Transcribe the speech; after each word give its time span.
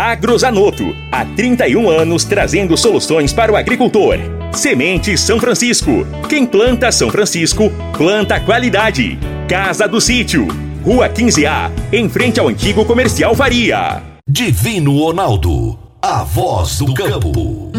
Agrozanoto. 0.00 0.96
Há 1.12 1.26
31 1.26 1.90
anos 1.90 2.24
trazendo 2.24 2.74
soluções 2.74 3.34
para 3.34 3.52
o 3.52 3.56
agricultor. 3.56 4.16
Semente 4.50 5.18
São 5.18 5.38
Francisco. 5.38 6.06
Quem 6.26 6.46
planta 6.46 6.90
São 6.90 7.10
Francisco, 7.10 7.70
planta 7.98 8.40
qualidade. 8.40 9.18
Casa 9.46 9.86
do 9.86 10.00
Sítio. 10.00 10.48
Rua 10.82 11.06
15A, 11.10 11.70
em 11.92 12.08
frente 12.08 12.40
ao 12.40 12.48
antigo 12.48 12.82
comercial 12.86 13.34
Faria. 13.34 14.02
Divino 14.26 14.96
Ronaldo. 14.98 15.78
A 16.00 16.24
voz 16.24 16.78
do 16.78 16.94
campo. 16.94 17.70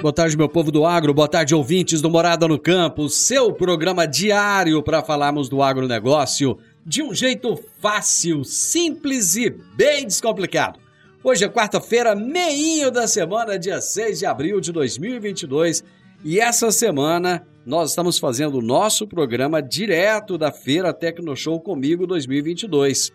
Boa 0.00 0.14
tarde, 0.14 0.34
meu 0.34 0.48
povo 0.48 0.72
do 0.72 0.86
agro. 0.86 1.12
Boa 1.12 1.28
tarde, 1.28 1.54
ouvintes 1.54 2.00
do 2.00 2.08
Morada 2.08 2.48
no 2.48 2.58
Campo. 2.58 3.10
Seu 3.10 3.52
programa 3.52 4.06
diário 4.06 4.82
para 4.82 5.02
falarmos 5.02 5.46
do 5.46 5.62
agronegócio 5.62 6.56
de 6.84 7.02
um 7.02 7.14
jeito 7.14 7.56
fácil, 7.80 8.44
simples 8.44 9.36
e 9.36 9.50
bem 9.50 10.06
descomplicado. 10.06 10.78
Hoje 11.22 11.44
é 11.44 11.48
quarta-feira, 11.48 12.14
meinho 12.14 12.90
da 12.90 13.06
semana, 13.06 13.58
dia 13.58 13.80
6 13.80 14.20
de 14.20 14.26
abril 14.26 14.60
de 14.60 14.72
2022. 14.72 15.84
E 16.24 16.40
essa 16.40 16.70
semana 16.70 17.46
nós 17.64 17.90
estamos 17.90 18.18
fazendo 18.18 18.58
o 18.58 18.62
nosso 18.62 19.06
programa 19.06 19.62
direto 19.62 20.38
da 20.38 20.50
Feira 20.50 20.92
Tecnoshow 20.92 21.60
Comigo 21.60 22.06
2022. 22.06 23.12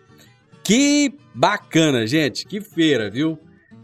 Que 0.62 1.12
bacana, 1.34 2.06
gente! 2.06 2.46
Que 2.46 2.60
feira, 2.60 3.10
viu? 3.10 3.38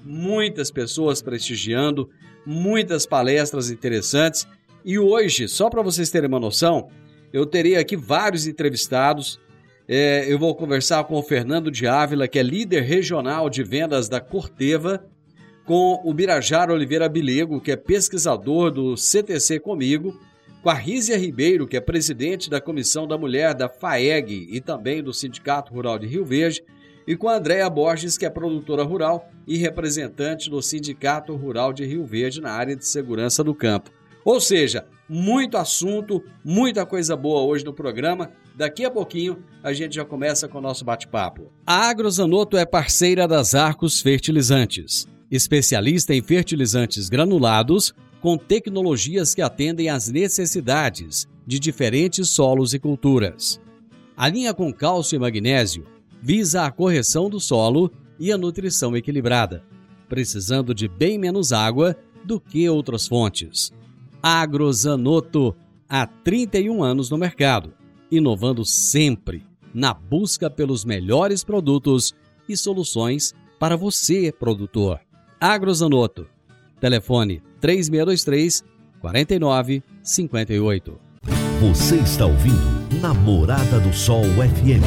Muitas 0.04 0.70
pessoas 0.70 1.20
prestigiando, 1.20 2.08
muitas 2.46 3.06
palestras 3.06 3.70
interessantes. 3.70 4.46
E 4.84 4.98
hoje, 4.98 5.48
só 5.48 5.68
para 5.68 5.82
vocês 5.82 6.10
terem 6.10 6.28
uma 6.28 6.40
noção, 6.40 6.88
eu 7.32 7.46
terei 7.46 7.76
aqui 7.76 7.96
vários 7.96 8.46
entrevistados. 8.46 9.40
É, 9.94 10.24
eu 10.26 10.38
vou 10.38 10.54
conversar 10.54 11.04
com 11.04 11.18
o 11.18 11.22
Fernando 11.22 11.70
de 11.70 11.86
Ávila, 11.86 12.26
que 12.26 12.38
é 12.38 12.42
líder 12.42 12.80
regional 12.80 13.50
de 13.50 13.62
vendas 13.62 14.08
da 14.08 14.22
Corteva, 14.22 15.04
com 15.66 16.00
o 16.02 16.14
Birajara 16.14 16.72
Oliveira 16.72 17.10
Bilego, 17.10 17.60
que 17.60 17.70
é 17.70 17.76
pesquisador 17.76 18.70
do 18.70 18.96
CTC 18.96 19.60
Comigo, 19.60 20.18
com 20.62 20.70
a 20.70 20.74
Rízia 20.74 21.18
Ribeiro, 21.18 21.66
que 21.66 21.76
é 21.76 21.80
presidente 21.80 22.48
da 22.48 22.58
Comissão 22.58 23.06
da 23.06 23.18
Mulher 23.18 23.54
da 23.54 23.68
FAEG 23.68 24.48
e 24.50 24.62
também 24.62 25.02
do 25.02 25.12
Sindicato 25.12 25.74
Rural 25.74 25.98
de 25.98 26.06
Rio 26.06 26.24
Verde, 26.24 26.64
e 27.06 27.14
com 27.14 27.28
a 27.28 27.36
Andréa 27.36 27.68
Borges, 27.68 28.16
que 28.16 28.24
é 28.24 28.30
produtora 28.30 28.84
rural 28.84 29.28
e 29.46 29.58
representante 29.58 30.48
do 30.48 30.62
Sindicato 30.62 31.36
Rural 31.36 31.70
de 31.70 31.84
Rio 31.84 32.06
Verde 32.06 32.40
na 32.40 32.52
área 32.52 32.74
de 32.74 32.86
segurança 32.86 33.44
do 33.44 33.54
campo. 33.54 33.90
Ou 34.24 34.40
seja, 34.40 34.86
muito 35.08 35.56
assunto, 35.56 36.22
muita 36.44 36.86
coisa 36.86 37.16
boa 37.16 37.42
hoje 37.42 37.64
no 37.64 37.72
programa. 37.72 38.30
Daqui 38.56 38.84
a 38.84 38.90
pouquinho 38.90 39.42
a 39.62 39.72
gente 39.72 39.94
já 39.94 40.04
começa 40.04 40.48
com 40.48 40.58
o 40.58 40.62
nosso 40.62 40.84
bate-papo. 40.84 41.50
A 41.66 41.88
Agrozanoto 41.88 42.56
é 42.56 42.64
parceira 42.64 43.26
das 43.26 43.54
Arcos 43.54 44.00
Fertilizantes, 44.00 45.06
especialista 45.30 46.14
em 46.14 46.22
fertilizantes 46.22 47.08
granulados 47.08 47.94
com 48.20 48.36
tecnologias 48.36 49.34
que 49.34 49.42
atendem 49.42 49.88
às 49.88 50.08
necessidades 50.08 51.26
de 51.46 51.58
diferentes 51.58 52.30
solos 52.30 52.72
e 52.72 52.78
culturas. 52.78 53.60
A 54.16 54.28
linha 54.28 54.54
com 54.54 54.72
cálcio 54.72 55.16
e 55.16 55.18
magnésio 55.18 55.84
visa 56.22 56.64
a 56.64 56.70
correção 56.70 57.28
do 57.28 57.40
solo 57.40 57.90
e 58.18 58.30
a 58.30 58.38
nutrição 58.38 58.96
equilibrada, 58.96 59.64
precisando 60.08 60.72
de 60.72 60.86
bem 60.86 61.18
menos 61.18 61.52
água 61.52 61.96
do 62.24 62.38
que 62.38 62.68
outras 62.68 63.08
fontes. 63.08 63.72
Agrozanoto, 64.22 65.56
há 65.88 66.06
31 66.06 66.84
anos 66.84 67.10
no 67.10 67.18
mercado, 67.18 67.74
inovando 68.08 68.64
sempre 68.64 69.42
na 69.74 69.92
busca 69.92 70.48
pelos 70.48 70.84
melhores 70.84 71.42
produtos 71.42 72.14
e 72.48 72.56
soluções 72.56 73.34
para 73.58 73.76
você, 73.76 74.30
produtor. 74.30 75.00
Agrozanoto, 75.40 76.28
telefone 76.80 77.42
3623 77.60 78.62
4958. 79.00 81.00
Você 81.60 81.96
está 81.96 82.24
ouvindo 82.24 83.00
Namorada 83.00 83.80
do 83.80 83.92
Sol 83.92 84.22
FM. 84.22 84.84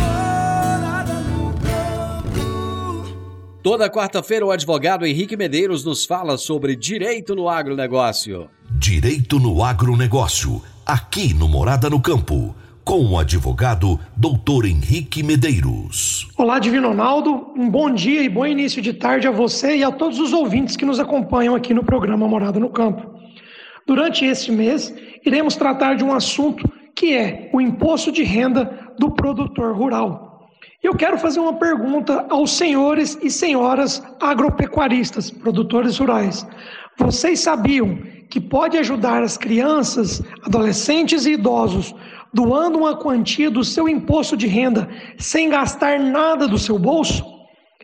Toda 3.62 3.90
quarta-feira, 3.90 4.46
o 4.46 4.52
advogado 4.52 5.06
Henrique 5.06 5.36
Medeiros 5.36 5.84
nos 5.84 6.06
fala 6.06 6.38
sobre 6.38 6.76
direito 6.76 7.36
no 7.36 7.50
agronegócio. 7.50 8.50
Direito 8.70 9.40
no 9.40 9.64
agronegócio. 9.64 10.62
Aqui 10.86 11.34
no 11.34 11.48
Morada 11.48 11.90
no 11.90 12.02
Campo. 12.02 12.56
Com 12.84 13.06
o 13.06 13.18
advogado 13.18 14.00
Doutor 14.16 14.66
Henrique 14.66 15.24
Medeiros. 15.24 16.28
Olá, 16.36 16.60
Divino 16.60 16.90
Ronaldo. 16.90 17.54
Um 17.56 17.70
bom 17.70 17.94
dia 17.94 18.22
e 18.22 18.30
bom 18.30 18.46
início 18.46 18.82
de 18.82 18.92
tarde 18.94 19.28
a 19.28 19.32
você 19.32 19.78
e 19.78 19.84
a 19.84 19.92
todos 19.92 20.20
os 20.20 20.34
ouvintes 20.34 20.76
que 20.76 20.84
nos 20.84 21.00
acompanham 21.00 21.56
aqui 21.56 21.74
no 21.74 21.84
programa 21.84 22.28
Morada 22.28 22.60
no 22.60 22.70
Campo. 22.70 23.20
Durante 23.88 24.26
este 24.26 24.52
mês, 24.52 24.94
iremos 25.24 25.56
tratar 25.56 25.94
de 25.94 26.04
um 26.04 26.14
assunto 26.14 26.68
que 26.96 27.14
é 27.14 27.50
o 27.54 27.62
imposto 27.62 28.12
de 28.12 28.24
renda 28.24 28.94
do 28.98 29.12
produtor 29.12 29.76
rural. 29.76 30.50
Eu 30.82 30.96
quero 30.96 31.18
fazer 31.18 31.40
uma 31.40 31.54
pergunta 31.54 32.26
aos 32.30 32.52
senhores 32.52 33.18
e 33.22 33.30
senhoras 33.32 34.04
agropecuaristas, 34.20 35.32
produtores 35.32 35.98
rurais. 35.98 36.46
Vocês 36.98 37.40
sabiam 37.40 37.98
que 38.30 38.40
pode 38.40 38.78
ajudar 38.78 39.22
as 39.24 39.38
crianças, 39.38 40.22
adolescentes 40.44 41.26
e 41.26 41.34
idosos 41.34 41.94
doando 42.34 42.80
uma 42.80 42.98
quantia 42.98 43.50
do 43.50 43.64
seu 43.64 43.88
imposto 43.88 44.36
de 44.36 44.48
renda 44.48 44.90
sem 45.18 45.50
gastar 45.50 46.00
nada 46.00 46.48
do 46.48 46.58
seu 46.58 46.78
bolso? 46.78 47.24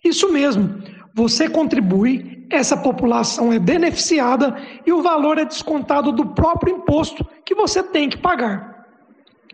Isso 0.03 0.31
mesmo, 0.31 0.81
você 1.13 1.49
contribui, 1.49 2.45
essa 2.49 2.75
população 2.75 3.53
é 3.53 3.59
beneficiada 3.59 4.57
e 4.85 4.91
o 4.91 5.01
valor 5.01 5.37
é 5.37 5.45
descontado 5.45 6.11
do 6.11 6.27
próprio 6.27 6.75
imposto 6.75 7.25
que 7.45 7.55
você 7.55 7.81
tem 7.81 8.09
que 8.09 8.17
pagar. 8.17 8.71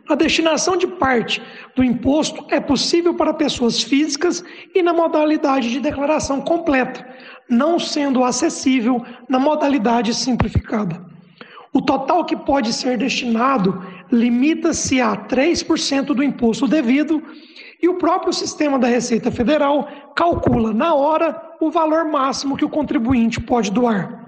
A 0.10 0.16
destinação 0.16 0.78
de 0.78 0.88
parte 0.88 1.42
do 1.76 1.84
imposto 1.84 2.46
é 2.50 2.60
possível 2.60 3.14
para 3.14 3.34
pessoas 3.34 3.84
físicas 3.84 4.44
e 4.74 4.82
na 4.82 4.94
modalidade 4.94 5.70
de 5.70 5.82
declaração 5.82 6.40
completa, 6.40 7.06
não 7.50 7.80
sendo 7.80 8.24
acessível 8.24 9.04
na 9.28 9.40
modalidade 9.40 10.14
simplificada. 10.14 11.02
O 11.74 11.82
total 11.82 12.26
que 12.26 12.36
pode 12.36 12.74
ser 12.74 12.98
destinado 12.98 13.84
limita-se 14.12 15.00
a 15.00 15.16
3% 15.16 16.06
do 16.08 16.24
imposto 16.24 16.68
devido 16.68 17.22
e 17.82 17.88
o 17.88 17.96
próprio 17.96 18.34
sistema 18.34 18.80
da 18.80 18.88
Receita 18.88 19.30
Federal 19.30 19.88
calcula 20.16 20.74
na 20.74 20.94
hora 20.94 21.40
o 21.60 21.70
valor 21.70 22.06
máximo 22.06 22.58
que 22.58 22.66
o 22.66 22.70
contribuinte 22.70 23.40
pode 23.40 23.72
doar. 23.72 24.28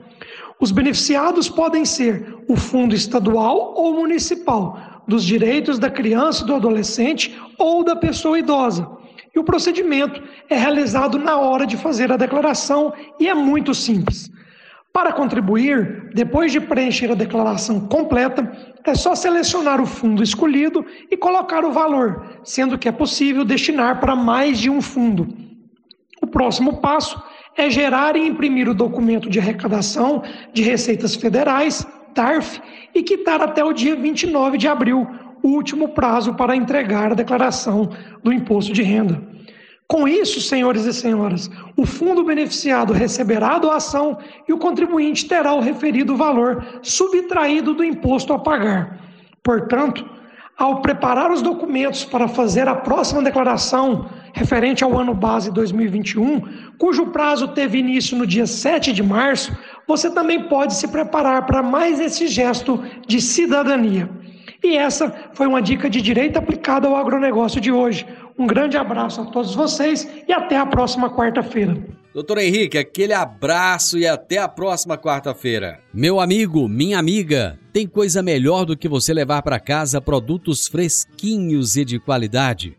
Os 0.59 0.71
beneficiados 0.71 1.49
podem 1.49 1.85
ser 1.85 2.37
o 2.47 2.55
fundo 2.55 2.93
estadual 2.93 3.73
ou 3.75 3.93
municipal, 3.93 5.01
dos 5.07 5.23
direitos 5.23 5.79
da 5.79 5.89
criança 5.89 6.43
e 6.43 6.47
do 6.47 6.55
adolescente 6.55 7.35
ou 7.57 7.83
da 7.83 7.95
pessoa 7.95 8.37
idosa. 8.37 8.98
O 9.39 9.43
procedimento 9.43 10.21
é 10.49 10.57
realizado 10.57 11.17
na 11.17 11.37
hora 11.37 11.65
de 11.65 11.77
fazer 11.77 12.11
a 12.11 12.17
declaração 12.17 12.91
e 13.17 13.29
é 13.29 13.33
muito 13.33 13.73
simples. 13.73 14.29
Para 14.91 15.13
contribuir, 15.13 16.09
depois 16.13 16.51
de 16.51 16.59
preencher 16.59 17.09
a 17.09 17.15
declaração 17.15 17.87
completa, 17.87 18.51
é 18.83 18.93
só 18.93 19.15
selecionar 19.15 19.79
o 19.79 19.85
fundo 19.85 20.21
escolhido 20.21 20.85
e 21.09 21.15
colocar 21.15 21.63
o 21.63 21.71
valor, 21.71 22.41
sendo 22.43 22.77
que 22.77 22.89
é 22.89 22.91
possível 22.91 23.45
destinar 23.45 24.01
para 24.01 24.13
mais 24.13 24.59
de 24.59 24.69
um 24.69 24.81
fundo. 24.81 25.33
O 26.21 26.27
próximo 26.27 26.81
passo 26.81 27.21
é 27.55 27.69
gerar 27.69 28.17
e 28.17 28.27
imprimir 28.27 28.67
o 28.67 28.73
documento 28.73 29.29
de 29.29 29.39
arrecadação 29.39 30.21
de 30.51 30.63
receitas 30.63 31.15
federais, 31.15 31.87
TARF, 32.13 32.61
e 32.93 33.03
quitar 33.03 33.41
até 33.41 33.63
o 33.63 33.71
dia 33.71 33.95
29 33.95 34.57
de 34.57 34.67
abril, 34.67 35.07
o 35.41 35.49
último 35.49 35.89
prazo 35.89 36.33
para 36.33 36.55
entregar 36.55 37.11
a 37.11 37.15
declaração 37.15 37.89
do 38.23 38.31
imposto 38.31 38.73
de 38.73 38.83
renda. 38.83 39.21
Com 39.87 40.07
isso, 40.07 40.39
senhores 40.39 40.85
e 40.85 40.93
senhoras, 40.93 41.49
o 41.75 41.83
fundo 41.83 42.23
beneficiado 42.23 42.93
receberá 42.93 43.55
a 43.55 43.59
doação 43.59 44.19
e 44.47 44.53
o 44.53 44.59
contribuinte 44.59 45.27
terá 45.27 45.53
o 45.53 45.59
referido 45.59 46.15
valor 46.15 46.79
subtraído 46.83 47.73
do 47.73 47.83
imposto 47.83 48.31
a 48.31 48.37
pagar. 48.37 48.99
Portanto, 49.43 50.07
ao 50.59 50.81
preparar 50.81 51.31
os 51.31 51.41
documentos 51.41 52.03
para 52.03 52.27
fazer 52.27 52.67
a 52.67 52.75
próxima 52.75 53.23
declaração 53.23 54.09
referente 54.33 54.83
ao 54.83 54.95
ano 54.99 55.13
base 55.13 55.51
2021, 55.51 56.41
cujo 56.77 57.07
prazo 57.07 57.47
teve 57.47 57.79
início 57.79 58.17
no 58.17 58.27
dia 58.27 58.45
7 58.45 58.91
de 58.91 59.01
março, 59.01 59.57
você 59.87 60.11
também 60.11 60.43
pode 60.43 60.75
se 60.75 60.87
preparar 60.89 61.45
para 61.45 61.63
mais 61.63 61.99
esse 61.99 62.27
gesto 62.27 62.83
de 63.07 63.21
cidadania. 63.21 64.09
E 64.63 64.75
essa 64.75 65.29
foi 65.33 65.47
uma 65.47 65.61
dica 65.61 65.89
de 65.89 66.01
direito 66.01 66.37
aplicada 66.37 66.87
ao 66.87 66.95
agronegócio 66.95 67.61
de 67.61 67.71
hoje. 67.71 68.05
Um 68.37 68.45
grande 68.45 68.77
abraço 68.77 69.21
a 69.21 69.25
todos 69.25 69.55
vocês 69.55 70.07
e 70.27 70.33
até 70.33 70.57
a 70.57 70.65
próxima 70.65 71.09
quarta-feira. 71.09 71.77
Doutor 72.13 72.39
Henrique, 72.39 72.77
aquele 72.77 73.13
abraço 73.13 73.97
e 73.97 74.07
até 74.07 74.37
a 74.37 74.47
próxima 74.47 74.97
quarta-feira. 74.97 75.79
Meu 75.93 76.19
amigo, 76.19 76.67
minha 76.67 76.97
amiga, 76.97 77.59
tem 77.71 77.87
coisa 77.87 78.21
melhor 78.21 78.65
do 78.65 78.75
que 78.75 78.89
você 78.89 79.13
levar 79.13 79.41
para 79.41 79.59
casa 79.59 80.01
produtos 80.01 80.67
fresquinhos 80.67 81.77
e 81.77 81.85
de 81.85 81.99
qualidade. 81.99 82.77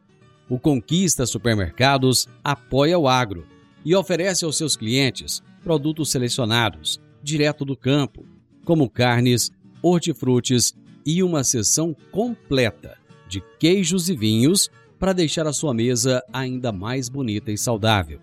O 0.48 0.58
Conquista 0.58 1.24
Supermercados 1.24 2.28
apoia 2.42 2.98
o 2.98 3.06
agro 3.06 3.46
e 3.84 3.94
oferece 3.94 4.44
aos 4.44 4.58
seus 4.58 4.76
clientes 4.76 5.42
produtos 5.62 6.10
selecionados, 6.10 7.00
direto 7.22 7.64
do 7.64 7.76
campo, 7.76 8.24
como 8.64 8.90
carnes, 8.90 9.50
hortifrutis 9.82 10.74
e 11.04 11.22
uma 11.22 11.44
seção 11.44 11.94
completa 12.10 12.96
de 13.28 13.42
queijos 13.58 14.08
e 14.08 14.16
vinhos 14.16 14.70
para 14.98 15.12
deixar 15.12 15.46
a 15.46 15.52
sua 15.52 15.72
mesa 15.72 16.22
ainda 16.32 16.72
mais 16.72 17.08
bonita 17.08 17.50
e 17.50 17.56
saudável. 17.56 18.20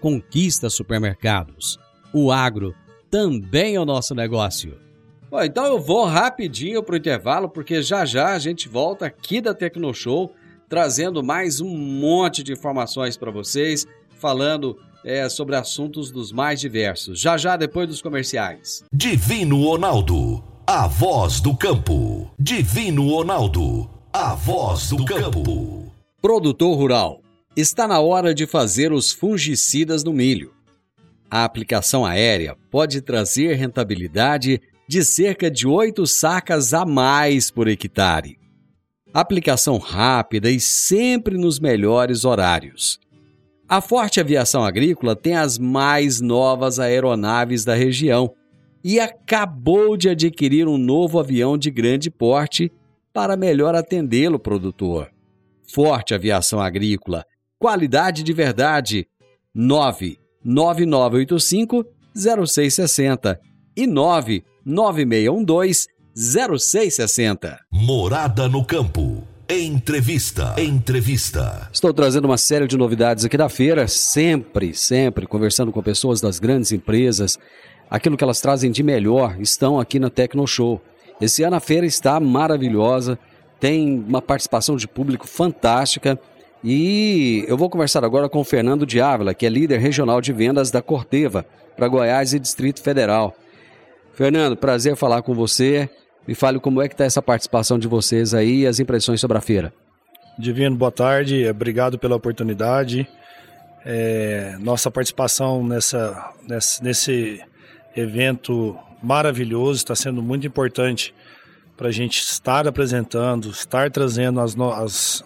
Conquista 0.00 0.68
Supermercados. 0.68 1.78
O 2.12 2.30
agro 2.30 2.74
também 3.10 3.74
é 3.76 3.80
o 3.80 3.84
nosso 3.84 4.14
negócio. 4.14 4.78
Bom, 5.30 5.42
então 5.42 5.64
eu 5.64 5.80
vou 5.80 6.04
rapidinho 6.04 6.82
para 6.82 6.94
o 6.94 6.98
intervalo, 6.98 7.48
porque 7.48 7.82
já 7.82 8.04
já 8.04 8.34
a 8.34 8.38
gente 8.38 8.68
volta 8.68 9.06
aqui 9.06 9.40
da 9.40 9.54
Tecnoshow 9.54 10.32
trazendo 10.68 11.22
mais 11.22 11.60
um 11.60 11.68
monte 11.68 12.42
de 12.42 12.52
informações 12.52 13.16
para 13.16 13.30
vocês, 13.30 13.86
falando 14.18 14.78
é, 15.04 15.28
sobre 15.28 15.54
assuntos 15.54 16.10
dos 16.10 16.32
mais 16.32 16.60
diversos. 16.60 17.20
Já 17.20 17.36
já 17.36 17.56
depois 17.56 17.88
dos 17.88 18.00
comerciais. 18.00 18.82
Divino 18.92 19.62
Ronaldo, 19.64 20.42
a 20.66 20.86
voz 20.86 21.40
do 21.40 21.56
campo. 21.56 22.30
Divino 22.38 23.08
Ronaldo, 23.08 23.90
a 24.12 24.34
voz 24.34 24.90
do 24.90 25.04
campo. 25.04 25.92
Produtor 26.20 26.76
rural, 26.76 27.20
está 27.56 27.88
na 27.88 27.98
hora 27.98 28.32
de 28.32 28.46
fazer 28.46 28.92
os 28.92 29.10
fungicidas 29.10 30.04
no 30.04 30.12
milho. 30.12 30.52
A 31.28 31.44
aplicação 31.44 32.06
aérea 32.06 32.56
pode 32.70 33.00
trazer 33.00 33.54
rentabilidade 33.54 34.60
de 34.88 35.04
cerca 35.04 35.50
de 35.50 35.66
8 35.66 36.06
sacas 36.06 36.72
a 36.72 36.86
mais 36.86 37.50
por 37.50 37.66
hectare. 37.66 38.38
Aplicação 39.12 39.78
rápida 39.78 40.48
e 40.48 40.60
sempre 40.60 41.36
nos 41.36 41.58
melhores 41.58 42.24
horários. 42.24 43.00
A 43.68 43.80
Forte 43.80 44.20
Aviação 44.20 44.62
Agrícola 44.62 45.16
tem 45.16 45.34
as 45.34 45.58
mais 45.58 46.20
novas 46.20 46.78
aeronaves 46.78 47.64
da 47.64 47.74
região 47.74 48.32
e 48.84 48.98
acabou 48.98 49.96
de 49.96 50.08
adquirir 50.08 50.66
um 50.66 50.76
novo 50.78 51.20
avião 51.20 51.58
de 51.58 51.70
grande 51.70 52.10
porte 52.10 52.72
para 53.12 53.36
melhor 53.36 53.74
atendê-lo, 53.74 54.38
produtor. 54.38 55.10
Forte 55.72 56.14
Aviação 56.14 56.60
Agrícola, 56.60 57.24
qualidade 57.58 58.22
de 58.22 58.32
verdade. 58.32 59.06
99985 59.54 61.84
0660 62.14 63.38
e 63.76 63.86
99612 63.86 65.86
0660. 66.14 67.58
Morada 67.72 68.48
no 68.48 68.64
campo. 68.64 69.26
Entrevista. 69.48 70.54
Entrevista. 70.58 71.68
Estou 71.72 71.92
trazendo 71.92 72.26
uma 72.26 72.38
série 72.38 72.66
de 72.66 72.76
novidades 72.76 73.24
aqui 73.24 73.36
da 73.36 73.48
feira, 73.48 73.88
sempre, 73.88 74.74
sempre 74.74 75.26
conversando 75.26 75.72
com 75.72 75.82
pessoas 75.82 76.20
das 76.20 76.38
grandes 76.38 76.72
empresas. 76.72 77.38
Aquilo 77.92 78.16
que 78.16 78.24
elas 78.24 78.40
trazem 78.40 78.70
de 78.70 78.82
melhor 78.82 79.38
estão 79.38 79.78
aqui 79.78 79.98
na 79.98 80.08
Tecno 80.08 80.46
Show. 80.46 80.80
Esse 81.20 81.42
ano 81.42 81.56
a 81.56 81.60
feira 81.60 81.84
está 81.84 82.18
maravilhosa, 82.18 83.18
tem 83.60 84.02
uma 84.08 84.22
participação 84.22 84.76
de 84.76 84.88
público 84.88 85.28
fantástica. 85.28 86.18
E 86.64 87.44
eu 87.46 87.54
vou 87.54 87.68
conversar 87.68 88.02
agora 88.02 88.30
com 88.30 88.40
o 88.40 88.44
Fernando 88.44 88.86
de 88.86 88.98
Ávila, 88.98 89.34
que 89.34 89.44
é 89.44 89.50
líder 89.50 89.78
regional 89.78 90.22
de 90.22 90.32
vendas 90.32 90.70
da 90.70 90.80
Corteva 90.80 91.44
para 91.76 91.86
Goiás 91.86 92.32
e 92.32 92.38
Distrito 92.38 92.80
Federal. 92.80 93.36
Fernando, 94.14 94.56
prazer 94.56 94.96
falar 94.96 95.20
com 95.20 95.34
você. 95.34 95.86
Me 96.26 96.34
fale 96.34 96.58
como 96.58 96.80
é 96.80 96.88
que 96.88 96.94
está 96.94 97.04
essa 97.04 97.20
participação 97.20 97.78
de 97.78 97.86
vocês 97.86 98.32
aí 98.32 98.60
e 98.60 98.66
as 98.66 98.80
impressões 98.80 99.20
sobre 99.20 99.36
a 99.36 99.42
feira. 99.42 99.70
Divino, 100.38 100.74
boa 100.74 100.90
tarde. 100.90 101.46
Obrigado 101.46 101.98
pela 101.98 102.16
oportunidade. 102.16 103.06
É, 103.84 104.56
nossa 104.60 104.90
participação 104.90 105.62
nessa, 105.62 106.32
nesse, 106.48 106.82
nesse 106.82 107.51
evento 107.96 108.76
maravilhoso 109.02 109.78
está 109.78 109.94
sendo 109.94 110.22
muito 110.22 110.46
importante 110.46 111.14
para 111.76 111.88
a 111.88 111.92
gente 111.92 112.20
estar 112.20 112.66
apresentando, 112.66 113.50
estar 113.50 113.90
trazendo 113.90 114.40
as, 114.40 114.54
no, 114.54 114.72
as 114.72 115.24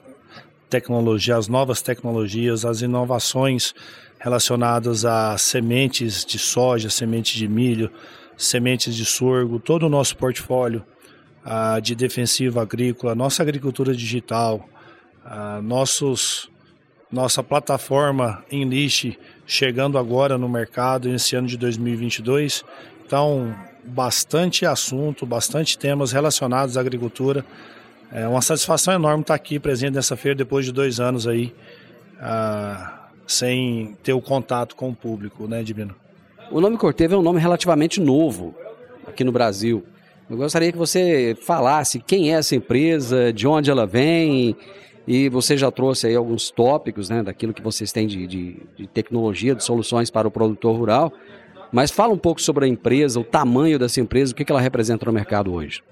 tecnologias, 0.70 1.38
as 1.38 1.48
novas 1.48 1.82
tecnologias, 1.82 2.64
as 2.64 2.80
inovações 2.82 3.74
relacionadas 4.18 5.04
a 5.04 5.36
sementes 5.36 6.24
de 6.24 6.38
soja, 6.38 6.88
sementes 6.88 7.34
de 7.34 7.46
milho, 7.46 7.90
sementes 8.36 8.94
de 8.94 9.04
sorgo, 9.04 9.58
todo 9.58 9.84
o 9.84 9.88
nosso 9.88 10.16
portfólio 10.16 10.84
uh, 11.44 11.80
de 11.80 11.94
defensivo 11.94 12.58
agrícola, 12.58 13.14
nossa 13.14 13.42
agricultura 13.42 13.94
digital, 13.94 14.68
uh, 15.24 15.62
nossos, 15.62 16.50
nossa 17.10 17.42
plataforma 17.42 18.44
em 18.50 18.64
lixo 18.64 19.14
chegando 19.46 19.96
agora 19.96 20.36
no 20.36 20.48
mercado 20.48 21.08
esse 21.08 21.36
ano 21.36 21.46
de 21.46 21.56
2022. 21.56 22.64
Então, 23.06 23.54
bastante 23.84 24.66
assunto, 24.66 25.24
bastante 25.24 25.78
temas 25.78 26.12
relacionados 26.12 26.76
à 26.76 26.80
agricultura. 26.80 27.44
É 28.12 28.26
uma 28.26 28.42
satisfação 28.42 28.94
enorme 28.94 29.22
estar 29.22 29.34
aqui 29.34 29.58
presente 29.58 29.94
nessa 29.94 30.16
feira 30.16 30.34
depois 30.34 30.64
de 30.64 30.72
dois 30.72 30.98
anos 31.00 31.26
aí, 31.26 31.54
uh, 32.16 32.92
sem 33.26 33.96
ter 34.02 34.12
o 34.12 34.20
contato 34.20 34.74
com 34.74 34.90
o 34.90 34.94
público, 34.94 35.46
né, 35.46 35.62
Divino? 35.62 35.94
O 36.50 36.60
nome 36.60 36.76
Corteva 36.76 37.14
é 37.14 37.18
um 37.18 37.22
nome 37.22 37.40
relativamente 37.40 38.00
novo 38.00 38.54
aqui 39.06 39.24
no 39.24 39.32
Brasil. 39.32 39.84
Eu 40.28 40.36
gostaria 40.36 40.72
que 40.72 40.78
você 40.78 41.36
falasse 41.42 42.00
quem 42.00 42.32
é 42.32 42.38
essa 42.38 42.56
empresa, 42.56 43.32
de 43.32 43.46
onde 43.46 43.70
ela 43.70 43.86
vem, 43.86 44.56
e 45.06 45.28
você 45.28 45.56
já 45.56 45.70
trouxe 45.70 46.08
aí 46.08 46.16
alguns 46.16 46.50
tópicos, 46.50 47.08
né, 47.08 47.22
daquilo 47.22 47.54
que 47.54 47.62
vocês 47.62 47.92
têm 47.92 48.06
de, 48.06 48.26
de, 48.26 48.62
de 48.76 48.86
tecnologia, 48.86 49.54
de 49.54 49.62
soluções 49.62 50.10
para 50.10 50.26
o 50.26 50.30
produtor 50.30 50.76
rural. 50.76 51.12
Mas 51.70 51.90
fala 51.90 52.12
um 52.12 52.18
pouco 52.18 52.40
sobre 52.40 52.64
a 52.64 52.68
empresa, 52.68 53.20
o 53.20 53.24
tamanho 53.24 53.78
dessa 53.78 54.00
empresa, 54.00 54.32
o 54.32 54.34
que 54.34 54.50
ela 54.50 54.60
representa 54.60 55.06
no 55.06 55.12
mercado 55.12 55.52
hoje. 55.52 55.82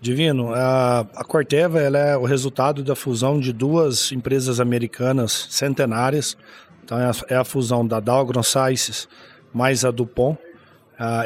Divino, 0.00 0.52
a, 0.52 1.00
a 1.00 1.24
Corteva 1.24 1.80
ela 1.80 1.98
é 1.98 2.16
o 2.16 2.24
resultado 2.24 2.82
da 2.82 2.94
fusão 2.94 3.40
de 3.40 3.52
duas 3.52 4.12
empresas 4.12 4.60
americanas 4.60 5.46
centenárias. 5.50 6.36
Então 6.84 6.98
é 6.98 7.06
a, 7.06 7.12
é 7.30 7.36
a 7.36 7.44
fusão 7.44 7.86
da 7.86 8.00
Dahlgren 8.00 8.42
Sciences 8.42 9.08
mais 9.52 9.84
a 9.84 9.90
Dupont. 9.90 10.36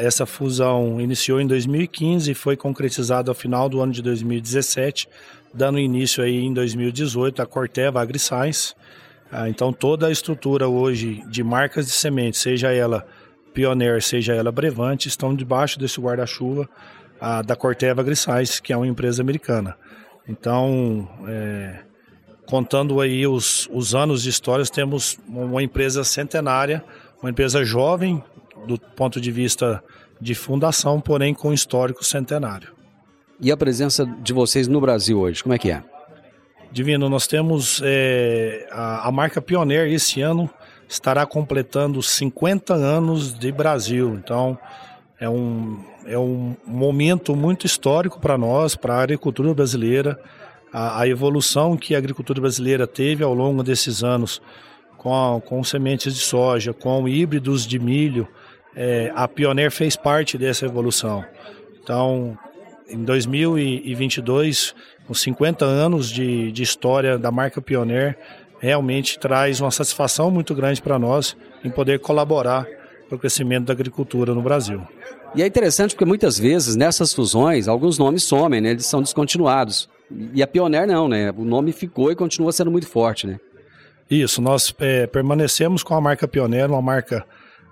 Essa 0.01 0.25
fusão 0.25 0.99
iniciou 0.99 1.39
em 1.41 1.45
2015 1.45 2.31
e 2.31 2.33
foi 2.33 2.55
concretizada 2.55 3.29
ao 3.29 3.35
final 3.35 3.69
do 3.69 3.81
ano 3.81 3.91
de 3.91 4.01
2017, 4.01 5.07
dando 5.53 5.79
início 5.79 6.23
aí 6.23 6.43
em 6.43 6.53
2018 6.53 7.41
a 7.41 7.45
Corteva 7.45 8.01
AgriScience. 8.01 8.73
Ah, 9.31 9.47
então 9.47 9.71
toda 9.71 10.07
a 10.07 10.11
estrutura 10.11 10.67
hoje 10.67 11.23
de 11.27 11.43
marcas 11.43 11.85
de 11.85 11.91
sementes, 11.91 12.39
seja 12.39 12.71
ela 12.71 13.05
Pioneer, 13.53 14.01
seja 14.01 14.33
ela 14.33 14.51
Brevante, 14.51 15.07
estão 15.07 15.35
debaixo 15.35 15.77
desse 15.79 15.99
guarda-chuva 15.99 16.69
ah, 17.19 17.41
da 17.41 17.55
Corteva 17.55 18.01
AgriScience, 18.01 18.61
que 18.61 18.73
é 18.73 18.77
uma 18.77 18.87
empresa 18.87 19.21
americana. 19.21 19.75
Então, 20.27 21.07
é, 21.27 21.79
contando 22.45 23.01
aí 23.01 23.25
os, 23.25 23.67
os 23.71 23.95
anos 23.95 24.23
de 24.23 24.29
histórias, 24.29 24.69
temos 24.69 25.17
uma 25.27 25.61
empresa 25.63 26.03
centenária 26.03 26.83
uma 27.21 27.29
empresa 27.29 27.63
jovem, 27.63 28.23
do 28.65 28.77
ponto 28.77 29.19
de 29.19 29.31
vista 29.31 29.83
de 30.19 30.33
fundação, 30.33 30.99
porém 30.99 31.33
com 31.33 31.53
histórico 31.53 32.03
centenário. 32.03 32.73
E 33.41 33.51
a 33.51 33.57
presença 33.57 34.05
de 34.05 34.33
vocês 34.33 34.67
no 34.67 34.81
Brasil 34.81 35.17
hoje, 35.17 35.41
como 35.41 35.55
é 35.55 35.57
que 35.57 35.71
é? 35.71 35.81
Divino, 36.71 37.07
nós 37.07 37.25
temos 37.25 37.81
é, 37.83 38.67
a, 38.69 39.07
a, 39.07 39.11
marca 39.11 39.41
Pioneer 39.41 39.91
esse 39.91 40.21
ano 40.21 40.49
estará 40.89 41.25
completando 41.25 42.03
50 42.03 42.73
anos 42.73 43.33
de 43.33 43.49
Brasil. 43.51 44.13
Então, 44.15 44.59
é 45.17 45.29
um, 45.29 45.83
é 46.05 46.17
um 46.17 46.55
momento 46.65 47.33
muito 47.33 47.65
histórico 47.65 48.19
para 48.19 48.37
nós, 48.37 48.75
para 48.75 48.95
a 48.95 49.03
agricultura 49.03 49.53
brasileira. 49.53 50.19
A, 50.71 51.01
a, 51.01 51.07
evolução 51.07 51.77
que 51.77 51.95
a 51.95 51.97
agricultura 51.97 52.41
brasileira 52.41 52.85
teve 52.85 53.23
ao 53.23 53.33
longo 53.33 53.63
desses 53.63 54.03
anos 54.03 54.41
com, 54.97 55.41
com 55.45 55.63
sementes 55.63 56.13
de 56.13 56.19
soja, 56.19 56.73
com 56.73 57.07
híbridos 57.07 57.65
de 57.65 57.79
milho, 57.79 58.27
é, 58.75 59.11
a 59.15 59.27
Pioneer 59.29 59.71
fez 59.71 59.95
parte 59.95 60.37
dessa 60.37 60.65
evolução. 60.65 61.23
Então, 61.81 62.37
em 62.89 63.03
2022, 63.03 64.73
com 65.07 65.13
50 65.13 65.65
anos 65.65 66.09
de, 66.09 66.51
de 66.51 66.63
história 66.63 67.17
da 67.17 67.31
marca 67.31 67.61
Pioneer, 67.61 68.17
realmente 68.59 69.17
traz 69.17 69.61
uma 69.61 69.71
satisfação 69.71 70.29
muito 70.29 70.53
grande 70.53 70.81
para 70.81 70.99
nós 70.99 71.35
em 71.63 71.69
poder 71.69 71.99
colaborar 71.99 72.67
para 73.07 73.15
o 73.15 73.19
crescimento 73.19 73.65
da 73.65 73.73
agricultura 73.73 74.33
no 74.33 74.41
Brasil. 74.41 74.81
E 75.35 75.43
é 75.43 75.47
interessante 75.47 75.93
porque 75.93 76.05
muitas 76.05 76.37
vezes 76.37 76.75
nessas 76.75 77.13
fusões 77.13 77.67
alguns 77.67 77.97
nomes 77.97 78.23
somem, 78.23 78.59
né? 78.59 78.71
eles 78.71 78.85
são 78.85 79.01
descontinuados. 79.01 79.89
E 80.33 80.41
a 80.41 80.47
Pioneer 80.47 80.87
não, 80.87 81.07
né? 81.07 81.31
O 81.37 81.45
nome 81.45 81.71
ficou 81.71 82.11
e 82.11 82.15
continua 82.15 82.51
sendo 82.51 82.71
muito 82.71 82.87
forte, 82.87 83.27
né? 83.27 83.39
Isso, 84.09 84.41
nós 84.41 84.73
é, 84.79 85.05
permanecemos 85.05 85.83
com 85.83 85.93
a 85.93 86.01
marca 86.01 86.27
Pioneer, 86.27 86.67
uma 86.71 86.81
marca, 86.81 87.23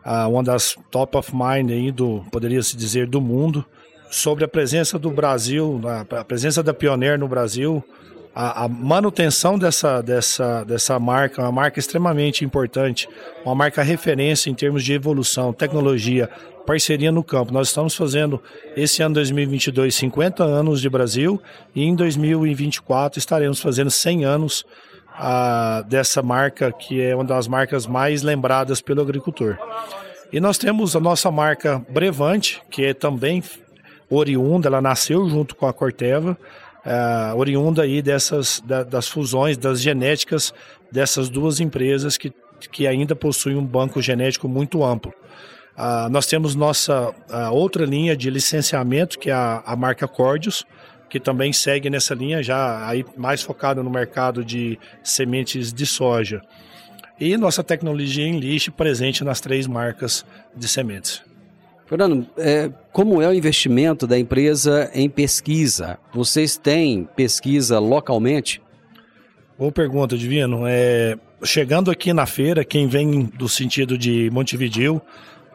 ah, 0.03 0.27
uma 0.27 0.43
das 0.43 0.77
top 0.91 1.17
of 1.17 1.36
mind 1.36 1.71
aí 1.71 1.91
do, 1.91 2.24
poderia 2.31 2.62
se 2.62 2.77
dizer, 2.77 3.07
do 3.07 3.19
mundo 3.19 3.65
sobre 4.09 4.43
a 4.43 4.47
presença 4.47 4.97
do 4.97 5.09
Brasil, 5.09 5.81
a 6.11 6.23
presença 6.23 6.63
da 6.63 6.73
Pioneer 6.73 7.17
no 7.19 7.27
Brasil, 7.27 7.83
a, 8.39 8.65
a, 8.65 8.67
manutenção 8.67 9.57
dessa, 9.57 9.99
dessa, 10.01 10.63
dessa 10.63 10.99
marca, 10.99 11.41
uma 11.41 11.51
marca 11.51 11.79
extremamente 11.79 12.45
importante, 12.45 13.09
uma 13.43 13.55
marca 13.55 13.81
referência 13.81 14.49
em 14.49 14.53
termos 14.53 14.83
de 14.83 14.93
evolução, 14.93 15.51
tecnologia, 15.51 16.29
parceria 16.65 17.11
no 17.11 17.23
campo. 17.23 17.51
Nós 17.51 17.69
estamos 17.69 17.95
fazendo 17.95 18.39
esse 18.75 19.01
ano 19.01 19.15
2022 19.15 19.95
50 19.95 20.43
anos 20.43 20.81
de 20.81 20.87
Brasil 20.87 21.41
e 21.73 21.83
em 21.83 21.95
2024 21.95 23.17
estaremos 23.17 23.59
fazendo 23.59 23.89
100 23.89 24.25
anos 24.25 24.65
a, 25.17 25.83
dessa 25.87 26.21
marca 26.21 26.71
que 26.71 27.01
é 27.01 27.15
uma 27.15 27.23
das 27.23 27.47
marcas 27.47 27.87
mais 27.87 28.21
lembradas 28.21 28.81
pelo 28.81 29.01
agricultor. 29.01 29.57
E 30.31 30.39
nós 30.39 30.57
temos 30.57 30.95
a 30.95 30.99
nossa 30.99 31.31
marca 31.31 31.83
Brevante, 31.89 32.61
que 32.69 32.85
é 32.85 32.93
também 32.93 33.41
oriunda, 34.09 34.67
ela 34.67 34.81
nasceu 34.81 35.27
junto 35.29 35.55
com 35.55 35.67
a 35.67 35.73
Corteva, 35.73 36.37
uh, 36.85 37.37
oriunda 37.37 37.83
aí 37.83 38.01
dessas, 38.01 38.61
da, 38.65 38.83
das 38.83 39.07
fusões, 39.07 39.57
das 39.57 39.81
genéticas 39.81 40.53
dessas 40.91 41.29
duas 41.29 41.59
empresas 41.59 42.17
que, 42.17 42.31
que 42.71 42.87
ainda 42.87 43.15
possuem 43.15 43.57
um 43.57 43.65
banco 43.65 44.01
genético 44.01 44.47
muito 44.47 44.83
amplo. 44.83 45.13
Uh, 45.77 46.09
nós 46.09 46.25
temos 46.25 46.55
nossa 46.55 47.09
uh, 47.09 47.53
outra 47.53 47.85
linha 47.85 48.15
de 48.15 48.29
licenciamento, 48.29 49.19
que 49.19 49.29
é 49.29 49.33
a, 49.33 49.61
a 49.65 49.75
marca 49.75 50.07
Cordius, 50.07 50.65
que 51.09 51.19
também 51.19 51.53
segue 51.53 51.89
nessa 51.89 52.13
linha, 52.13 52.41
já 52.41 52.87
aí 52.87 53.05
mais 53.15 53.41
focada 53.41 53.83
no 53.83 53.89
mercado 53.89 54.43
de 54.43 54.79
sementes 55.03 55.71
de 55.71 55.85
soja. 55.85 56.41
E 57.19 57.35
nossa 57.37 57.63
tecnologia 57.63 58.25
em 58.25 58.39
lixo 58.39 58.71
presente 58.71 59.23
nas 59.23 59.41
três 59.41 59.65
marcas 59.67 60.25
de 60.55 60.67
sementes. 60.67 61.26
Fernando, 61.88 62.27
é, 62.38 62.70
como 62.91 63.22
é 63.22 63.29
o 63.29 63.34
investimento 63.34 64.06
da 64.06 64.20
empresa 64.20 64.91
em 64.94 65.10
pesquisa? 65.10 65.98
Vocês 66.13 66.58
têm 66.58 67.08
pesquisa 67.15 67.79
localmente? 67.79 68.62
Boa 69.58 69.72
pergunta, 69.72 70.17
Divino. 70.17 70.63
É, 70.67 71.17
chegando 71.46 71.89
aqui 71.89 72.12
na 72.12 72.25
feira, 72.25 72.65
quem 72.65 72.88
vem 72.88 73.24
do 73.24 73.48
sentido 73.48 73.98
de 73.98 74.29
Montevideo, 74.32 75.01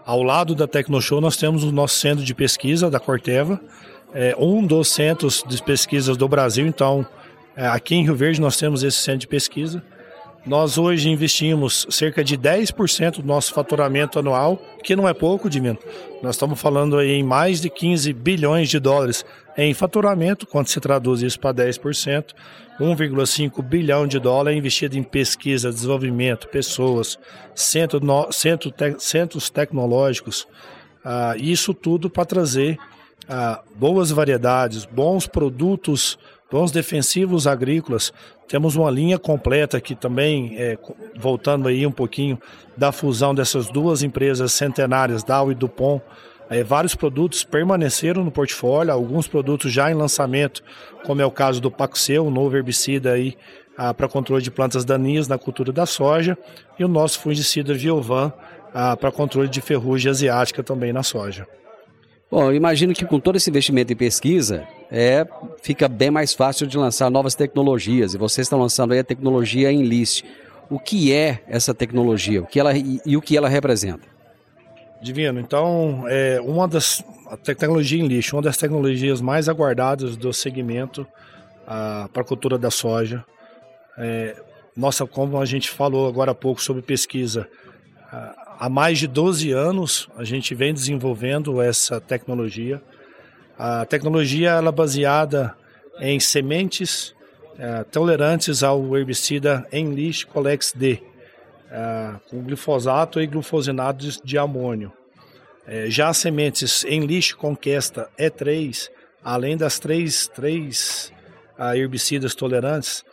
ao 0.07 0.23
lado 0.23 0.55
da 0.55 0.67
Tecnoshow, 0.67 1.21
nós 1.21 1.37
temos 1.37 1.65
o 1.65 1.71
nosso 1.71 1.97
centro 1.97 2.25
de 2.25 2.35
pesquisa 2.35 2.91
da 2.91 2.99
Corteva, 2.99 3.61
é, 4.15 4.35
um 4.39 4.67
dos 4.67 4.89
centros 4.89 5.45
de 5.47 5.63
pesquisas 5.63 6.17
do 6.17 6.27
Brasil. 6.27 6.67
Então, 6.67 7.07
é, 7.55 7.67
aqui 7.67 7.95
em 7.95 8.05
Rio 8.05 8.17
Verde, 8.17 8.41
nós 8.41 8.57
temos 8.57 8.83
esse 8.83 8.97
centro 8.97 9.21
de 9.21 9.29
pesquisa. 9.29 9.83
Nós 10.45 10.77
hoje 10.77 11.09
investimos 11.09 11.87
cerca 11.89 12.25
de 12.25 12.37
10% 12.37 13.21
do 13.21 13.23
nosso 13.23 13.55
faturamento 13.55 14.19
anual, 14.19 14.61
que 14.83 14.97
não 14.97 15.09
é 15.09 15.15
pouco, 15.15 15.49
Dimino. 15.49 15.79
Nós 16.21 16.35
estamos 16.35 16.61
falando 16.61 16.99
aí 16.99 17.13
em 17.13 17.23
mais 17.23 17.61
de 17.61 17.71
15 17.71 18.13
bilhões 18.13 18.69
de 18.69 18.81
dólares 18.81 19.25
em 19.57 19.73
faturamento, 19.73 20.45
quando 20.45 20.67
se 20.67 20.81
traduz 20.81 21.23
isso 21.23 21.39
para 21.39 21.55
10%, 21.55 22.33
1,5 22.81 23.63
bilhão 23.63 24.05
de 24.05 24.19
dólares 24.19 24.59
investido 24.59 24.99
em 24.99 25.03
pesquisa, 25.05 25.71
desenvolvimento, 25.71 26.49
pessoas, 26.49 27.19
centro, 27.55 28.01
centro 28.33 28.73
te, 28.73 28.97
centros 28.99 29.49
tecnológicos, 29.49 30.49
ah, 31.05 31.35
isso 31.37 31.73
tudo 31.73 32.11
para 32.11 32.25
trazer 32.25 32.77
ah, 33.29 33.63
boas 33.77 34.11
variedades, 34.11 34.85
bons 34.85 35.29
produtos 35.29 36.19
bons 36.53 36.71
defensivos 36.71 37.47
agrícolas. 37.47 38.13
Temos 38.47 38.77
uma 38.77 38.91
linha 38.91 39.19
completa 39.19 39.81
que 39.81 39.95
também, 39.95 40.55
é, 40.59 40.79
voltando 41.17 41.67
aí 41.67 41.87
um 41.87 41.91
pouquinho 41.91 42.39
da 42.77 42.93
fusão 42.93 43.35
dessas 43.35 43.69
duas 43.69 44.03
empresas 44.03 44.53
centenárias, 44.53 45.25
Dow 45.25 45.51
e 45.51 45.55
Dupont, 45.55 46.03
é, 46.51 46.63
vários 46.63 46.95
produtos 46.95 47.43
permaneceram 47.43 48.23
no 48.23 48.31
portfólio, 48.31 48.93
alguns 48.93 49.27
produtos 49.27 49.73
já 49.73 49.91
em 49.91 49.95
lançamento, 49.95 50.63
como 51.07 51.23
é 51.23 51.25
o 51.25 51.31
caso 51.31 51.59
do 51.59 51.71
Paxeu, 51.71 52.27
um 52.27 52.31
novo 52.31 52.55
herbicida 52.55 53.13
aí 53.13 53.35
ah, 53.75 53.95
para 53.95 54.07
controle 54.07 54.43
de 54.43 54.51
plantas 54.51 54.85
daninhas 54.85 55.27
na 55.27 55.39
cultura 55.39 55.73
da 55.73 55.87
soja, 55.87 56.37
e 56.79 56.85
o 56.85 56.89
nosso 56.89 57.19
fungicida 57.21 57.73
Viovan 57.73 58.31
ah, 58.75 58.95
para 58.95 59.11
controle 59.11 59.49
de 59.49 59.63
ferrugem 59.63 60.11
asiática 60.11 60.63
também 60.63 60.93
na 60.93 61.03
soja. 61.03 61.47
Bom, 62.33 62.51
imagino 62.51 62.95
que 62.95 63.05
com 63.05 63.21
todo 63.21 63.37
esse 63.37 63.51
investimento 63.51 63.93
em 63.93 63.97
pesquisa, 63.97 64.67
é, 64.91 65.27
fica 65.63 65.87
bem 65.87 66.11
mais 66.11 66.33
fácil 66.33 66.67
de 66.67 66.79
lançar 66.79 67.11
novas 67.11 67.35
tecnologias. 67.35 68.15
E 68.15 68.17
vocês 68.17 68.47
estão 68.47 68.59
lançando 68.59 68.93
aí 68.93 69.01
a 69.01 69.05
tecnologia 69.05 69.71
Enlist. 69.71 70.25
O 70.71 70.79
que 70.79 71.13
é 71.13 71.43
essa 71.47 71.75
tecnologia? 71.75 72.41
O 72.41 72.47
que 72.47 72.59
ela, 72.59 72.75
e, 72.75 73.03
e 73.05 73.19
o 73.19 73.21
que 73.21 73.37
ela 73.37 73.51
representa? 73.51 74.09
Divino, 75.03 75.41
então, 75.41 76.05
é 76.09 76.41
uma 76.41 76.67
das 76.67 77.05
a 77.29 77.37
tecnologia 77.37 78.03
Enlist, 78.03 78.33
uma 78.33 78.41
das 78.41 78.57
tecnologias 78.57 79.21
mais 79.21 79.47
aguardadas 79.47 80.17
do 80.17 80.33
segmento 80.33 81.07
para 81.67 82.23
a 82.23 82.25
cultura 82.25 82.57
da 82.57 82.71
soja. 82.71 83.23
É, 83.99 84.35
nossa, 84.75 85.07
como 85.07 85.39
a 85.39 85.45
gente 85.45 85.69
falou 85.69 86.09
agora 86.09 86.31
há 86.31 86.35
pouco 86.35 86.63
sobre 86.63 86.81
pesquisa, 86.81 87.47
Há 88.59 88.69
mais 88.69 88.99
de 88.99 89.07
12 89.07 89.51
anos 89.51 90.09
a 90.17 90.25
gente 90.25 90.55
vem 90.55 90.73
desenvolvendo 90.73 91.61
essa 91.61 92.01
tecnologia. 92.01 92.83
A 93.59 93.85
tecnologia 93.85 94.51
ela 94.51 94.69
é 94.69 94.73
baseada 94.73 95.57
em 96.01 96.19
sementes 96.21 97.15
é, 97.59 97.85
tolerantes 97.85 98.63
ao 98.63 98.97
herbicida 98.97 99.67
Enlist 99.73 100.27
Colex 100.27 100.73
D, 100.75 101.03
é, 101.71 102.15
com 102.29 102.43
glifosato 102.43 103.21
e 103.21 103.27
glufosinato 103.27 104.07
de 104.25 104.39
amônio. 104.39 104.93
É, 105.67 105.89
já 105.89 106.09
as 106.09 106.17
sementes 106.17 106.85
Enlist 106.85 107.35
Conquesta 107.35 108.09
E3, 108.19 108.91
além 109.23 109.57
das 109.57 109.79
três, 109.79 110.27
três 110.27 111.13
uh, 111.59 111.75
herbicidas 111.75 112.35
tolerantes, 112.35 113.05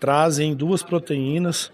trazem 0.00 0.54
duas 0.54 0.82
proteínas 0.82 1.70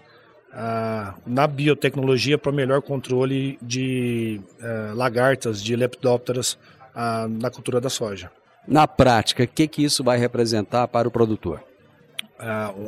ah, 0.51 1.13
na 1.25 1.45
biotecnologia 1.45 2.37
para 2.37 2.51
melhor 2.51 2.81
controle 2.81 3.59
de 3.61 4.41
ah, 4.61 4.93
lagartas, 4.95 5.61
de 5.61 5.75
lepidópteras 5.75 6.57
ah, 6.95 7.27
na 7.29 7.49
cultura 7.51 7.79
da 7.79 7.89
soja. 7.89 8.31
Na 8.67 8.87
prática, 8.87 9.43
o 9.43 9.47
que, 9.47 9.67
que 9.67 9.83
isso 9.83 10.03
vai 10.03 10.17
representar 10.17 10.87
para 10.87 11.07
o 11.07 11.11
produtor? 11.11 11.63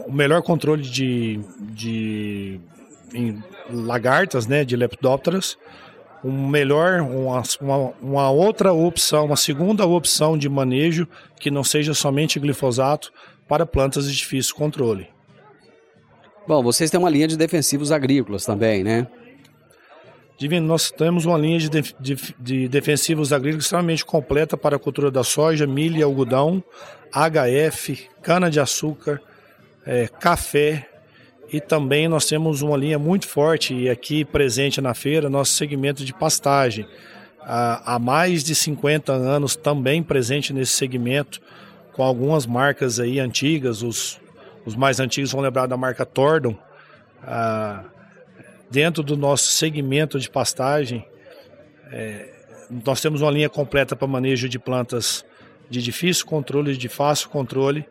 o 0.05 0.13
melhor 0.13 0.41
controle 0.41 0.81
de, 0.81 1.41
de 1.59 2.57
lagartas, 3.69 4.47
né, 4.47 4.63
de 4.63 4.77
lepidópteras, 4.77 5.57
um 6.23 6.47
melhor, 6.47 7.01
uma, 7.01 7.43
uma, 7.59 7.93
uma, 8.01 8.29
outra 8.29 8.71
opção, 8.71 9.25
uma 9.25 9.35
segunda 9.35 9.85
opção 9.85 10.37
de 10.37 10.47
manejo 10.47 11.05
que 11.37 11.51
não 11.51 11.65
seja 11.65 11.93
somente 11.93 12.39
glifosato 12.39 13.11
para 13.45 13.65
plantas 13.65 14.09
de 14.09 14.15
difícil 14.15 14.55
controle. 14.55 15.09
Bom, 16.47 16.63
vocês 16.63 16.89
têm 16.89 16.99
uma 16.99 17.09
linha 17.09 17.27
de 17.27 17.37
defensivos 17.37 17.91
agrícolas 17.91 18.45
também, 18.45 18.83
né? 18.83 19.07
Divino, 20.37 20.65
nós 20.65 20.89
temos 20.89 21.23
uma 21.23 21.37
linha 21.37 21.59
de, 21.59 21.69
de, 21.99 22.17
de, 22.39 22.67
defensivos 22.67 23.31
agrícolas 23.31 23.65
extremamente 23.65 24.03
completa 24.03 24.57
para 24.57 24.75
a 24.75 24.79
cultura 24.79 25.11
da 25.11 25.23
soja, 25.23 25.67
milho 25.67 25.97
e 25.97 26.01
algodão, 26.01 26.63
HF, 27.11 28.09
cana-de-açúcar, 28.23 29.21
é, 29.85 30.07
café 30.07 30.87
E 31.51 31.59
também 31.59 32.07
nós 32.07 32.25
temos 32.25 32.61
uma 32.61 32.77
linha 32.77 32.97
muito 32.97 33.27
forte 33.27 33.73
e 33.73 33.89
aqui 33.89 34.23
presente 34.23 34.81
na 34.81 34.93
feira, 34.93 35.29
nosso 35.29 35.53
segmento 35.53 36.03
de 36.03 36.13
pastagem. 36.13 36.87
Há 37.43 37.99
mais 37.99 38.43
de 38.43 38.55
50 38.55 39.11
anos 39.11 39.55
também 39.55 40.01
presente 40.01 40.53
nesse 40.53 40.73
segmento, 40.73 41.41
com 41.91 42.03
algumas 42.03 42.45
marcas 42.45 42.99
aí 42.99 43.19
antigas, 43.19 43.81
os, 43.81 44.20
os 44.65 44.75
mais 44.75 44.99
antigos 44.99 45.31
vão 45.31 45.41
lembrar 45.41 45.67
da 45.67 45.77
marca 45.77 46.05
Tordon. 46.05 46.57
Ah, 47.23 47.83
dentro 48.69 49.03
do 49.03 49.17
nosso 49.17 49.45
segmento 49.45 50.19
de 50.19 50.29
pastagem, 50.29 51.05
é, 51.91 52.29
nós 52.85 53.01
temos 53.01 53.21
uma 53.21 53.29
linha 53.29 53.49
completa 53.49 53.95
para 53.95 54.07
manejo 54.07 54.47
de 54.47 54.57
plantas 54.57 55.25
de 55.69 55.81
difícil 55.81 56.25
controle, 56.25 56.75
de 56.75 56.87
fácil 56.87 57.29
controle, 57.29 57.85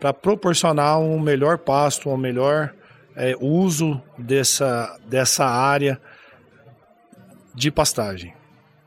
para 0.00 0.12
proporcionar 0.12 0.98
um 0.98 1.20
melhor 1.20 1.58
pasto, 1.58 2.08
um 2.08 2.16
melhor 2.16 2.74
é, 3.14 3.36
uso 3.40 4.00
dessa, 4.18 4.98
dessa 5.06 5.44
área 5.44 6.00
de 7.54 7.70
pastagem. 7.70 8.34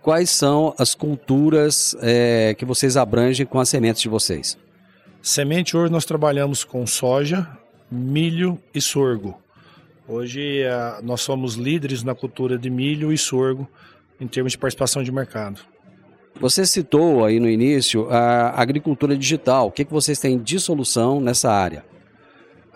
Quais 0.02 0.30
são 0.30 0.76
as 0.78 0.94
culturas 0.94 1.96
é, 2.02 2.54
que 2.56 2.66
vocês 2.66 2.98
abrangem 2.98 3.46
com 3.46 3.60
as 3.60 3.70
sementes 3.70 4.02
de 4.02 4.10
vocês? 4.10 4.58
Semente 5.26 5.76
hoje 5.76 5.92
nós 5.92 6.06
trabalhamos 6.06 6.64
com 6.64 6.86
soja, 6.86 7.48
milho 7.90 8.62
e 8.76 8.80
sorgo. 8.80 9.42
Hoje 10.08 10.62
é, 10.62 11.00
nós 11.02 11.22
somos 11.22 11.56
líderes 11.56 12.04
na 12.04 12.14
cultura 12.14 12.60
de 12.60 12.70
milho 12.70 13.12
e 13.12 13.18
sorgo 13.18 13.68
em 14.22 14.28
termos 14.28 14.52
de 14.52 14.60
participação 14.60 15.02
de 15.02 15.12
mercado. 15.12 15.62
Você 16.40 16.64
citou 16.64 17.26
aí 17.26 17.40
no 17.40 17.50
início 17.50 18.08
a 18.12 18.52
agricultura 18.62 19.18
digital. 19.18 19.70
O 19.70 19.72
que, 19.72 19.84
que 19.84 19.92
vocês 19.92 20.20
têm 20.20 20.38
de 20.38 20.60
solução 20.60 21.20
nessa 21.20 21.52
área? 21.52 21.84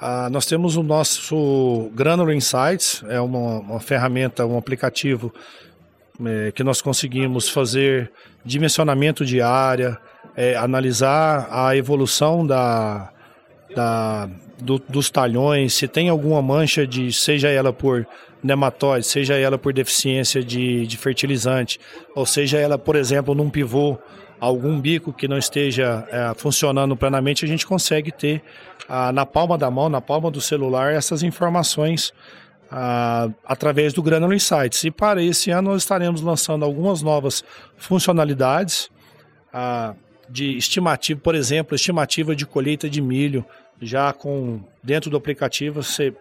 Ah, 0.01 0.27
nós 0.31 0.47
temos 0.47 0.75
o 0.75 0.81
nosso 0.81 1.91
Granular 1.93 2.33
Insights, 2.33 3.03
é 3.09 3.21
uma, 3.21 3.59
uma 3.59 3.79
ferramenta, 3.79 4.43
um 4.43 4.57
aplicativo 4.57 5.31
é, 6.25 6.51
que 6.51 6.63
nós 6.63 6.81
conseguimos 6.81 7.47
fazer 7.47 8.11
dimensionamento 8.43 9.23
de 9.23 9.39
área, 9.39 9.99
é, 10.35 10.55
analisar 10.55 11.47
a 11.51 11.75
evolução 11.75 12.45
da, 12.45 13.09
da, 13.75 14.29
do, 14.59 14.81
dos 14.87 15.09
talhões, 15.09 15.73
se 15.73 15.87
tem 15.87 16.09
alguma 16.09 16.41
mancha 16.41 16.85
de, 16.85 17.11
seja 17.11 17.49
ela 17.49 17.73
por 17.73 18.07
nematóide, 18.41 19.05
seja 19.05 19.35
ela 19.35 19.57
por 19.57 19.73
deficiência 19.73 20.43
de, 20.43 20.87
de 20.87 20.97
fertilizante, 20.97 21.79
ou 22.15 22.25
seja 22.25 22.57
ela, 22.57 22.77
por 22.77 22.95
exemplo, 22.95 23.35
num 23.35 23.49
pivô, 23.49 23.97
algum 24.39 24.79
bico 24.79 25.11
que 25.11 25.27
não 25.27 25.37
esteja 25.37 26.07
é, 26.09 26.33
funcionando 26.35 26.95
plenamente, 26.95 27.43
a 27.43 27.47
gente 27.47 27.67
consegue 27.67 28.11
ter 28.11 28.41
ah, 28.87 29.11
na 29.11 29.25
palma 29.25 29.57
da 29.57 29.69
mão, 29.69 29.87
na 29.87 30.01
palma 30.01 30.31
do 30.31 30.41
celular, 30.41 30.93
essas 30.93 31.21
informações 31.21 32.11
ah, 32.71 33.29
através 33.45 33.93
do 33.93 34.01
Granular 34.01 34.35
Insights. 34.35 34.83
E 34.83 34.89
para 34.91 35.21
esse 35.21 35.51
ano 35.51 35.71
nós 35.71 35.83
estaremos 35.83 36.21
lançando 36.21 36.65
algumas 36.65 37.01
novas 37.01 37.43
funcionalidades 37.77 38.89
ah, 39.53 39.93
de 40.29 40.57
estimativa, 40.57 41.19
por 41.19 41.35
exemplo, 41.35 41.75
estimativa 41.75 42.35
de 42.35 42.45
colheita 42.45 42.89
de 42.89 43.01
milho, 43.01 43.45
já 43.81 44.13
com 44.13 44.61
dentro 44.83 45.09
do 45.09 45.17
aplicativo, 45.17 45.81
você, 45.81 46.13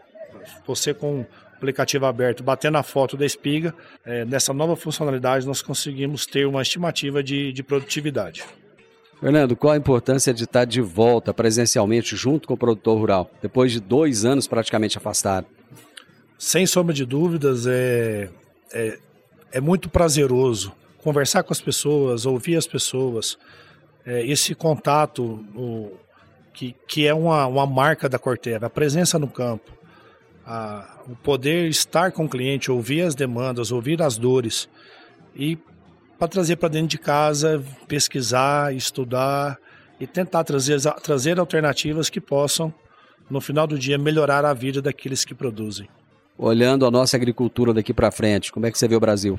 você 0.66 0.94
com 0.94 1.20
o 1.20 1.26
aplicativo 1.56 2.06
aberto, 2.06 2.42
batendo 2.42 2.78
a 2.78 2.82
foto 2.82 3.16
da 3.16 3.26
espiga, 3.26 3.74
é, 4.04 4.24
nessa 4.24 4.52
nova 4.52 4.76
funcionalidade 4.76 5.46
nós 5.46 5.60
conseguimos 5.60 6.24
ter 6.24 6.46
uma 6.46 6.62
estimativa 6.62 7.22
de, 7.22 7.52
de 7.52 7.62
produtividade. 7.62 8.44
Fernando, 9.20 9.56
qual 9.56 9.72
a 9.72 9.76
importância 9.76 10.32
de 10.32 10.44
estar 10.44 10.64
de 10.64 10.80
volta 10.80 11.34
presencialmente 11.34 12.14
junto 12.14 12.46
com 12.46 12.54
o 12.54 12.56
produtor 12.56 12.96
rural, 12.96 13.30
depois 13.42 13.72
de 13.72 13.80
dois 13.80 14.24
anos 14.24 14.46
praticamente 14.46 14.96
afastado? 14.96 15.46
Sem 16.38 16.64
sombra 16.66 16.94
de 16.94 17.04
dúvidas, 17.04 17.66
é, 17.66 18.30
é, 18.72 18.98
é 19.50 19.60
muito 19.60 19.88
prazeroso 19.88 20.72
conversar 20.98 21.42
com 21.42 21.52
as 21.52 21.60
pessoas, 21.60 22.26
ouvir 22.26 22.56
as 22.56 22.66
pessoas, 22.66 23.36
é, 24.06 24.24
esse 24.26 24.54
contato 24.54 25.44
o, 25.54 25.92
que, 26.52 26.74
que 26.86 27.06
é 27.06 27.14
uma, 27.14 27.46
uma 27.46 27.66
marca 27.66 28.08
da 28.08 28.18
Corteva, 28.18 28.66
a 28.66 28.70
presença 28.70 29.18
no 29.18 29.28
campo, 29.28 29.72
a, 30.44 30.98
o 31.06 31.14
poder 31.14 31.68
estar 31.68 32.10
com 32.10 32.24
o 32.24 32.28
cliente, 32.28 32.70
ouvir 32.70 33.02
as 33.02 33.14
demandas, 33.14 33.70
ouvir 33.70 34.02
as 34.02 34.18
dores 34.18 34.68
e 35.36 35.56
para 36.18 36.26
trazer 36.26 36.56
para 36.56 36.68
dentro 36.68 36.88
de 36.88 36.98
casa, 36.98 37.62
pesquisar, 37.86 38.74
estudar 38.74 39.56
e 40.00 40.06
tentar 40.06 40.42
trazer, 40.42 40.80
trazer 41.00 41.38
alternativas 41.38 42.10
que 42.10 42.20
possam, 42.20 42.74
no 43.30 43.40
final 43.40 43.66
do 43.66 43.78
dia, 43.78 43.96
melhorar 43.96 44.44
a 44.44 44.52
vida 44.52 44.82
daqueles 44.82 45.24
que 45.24 45.34
produzem. 45.34 45.88
Olhando 46.36 46.84
a 46.86 46.90
nossa 46.90 47.16
agricultura 47.16 47.72
daqui 47.72 47.94
para 47.94 48.10
frente, 48.10 48.50
como 48.52 48.66
é 48.66 48.72
que 48.72 48.78
você 48.78 48.88
vê 48.88 48.96
o 48.96 49.00
Brasil? 49.00 49.38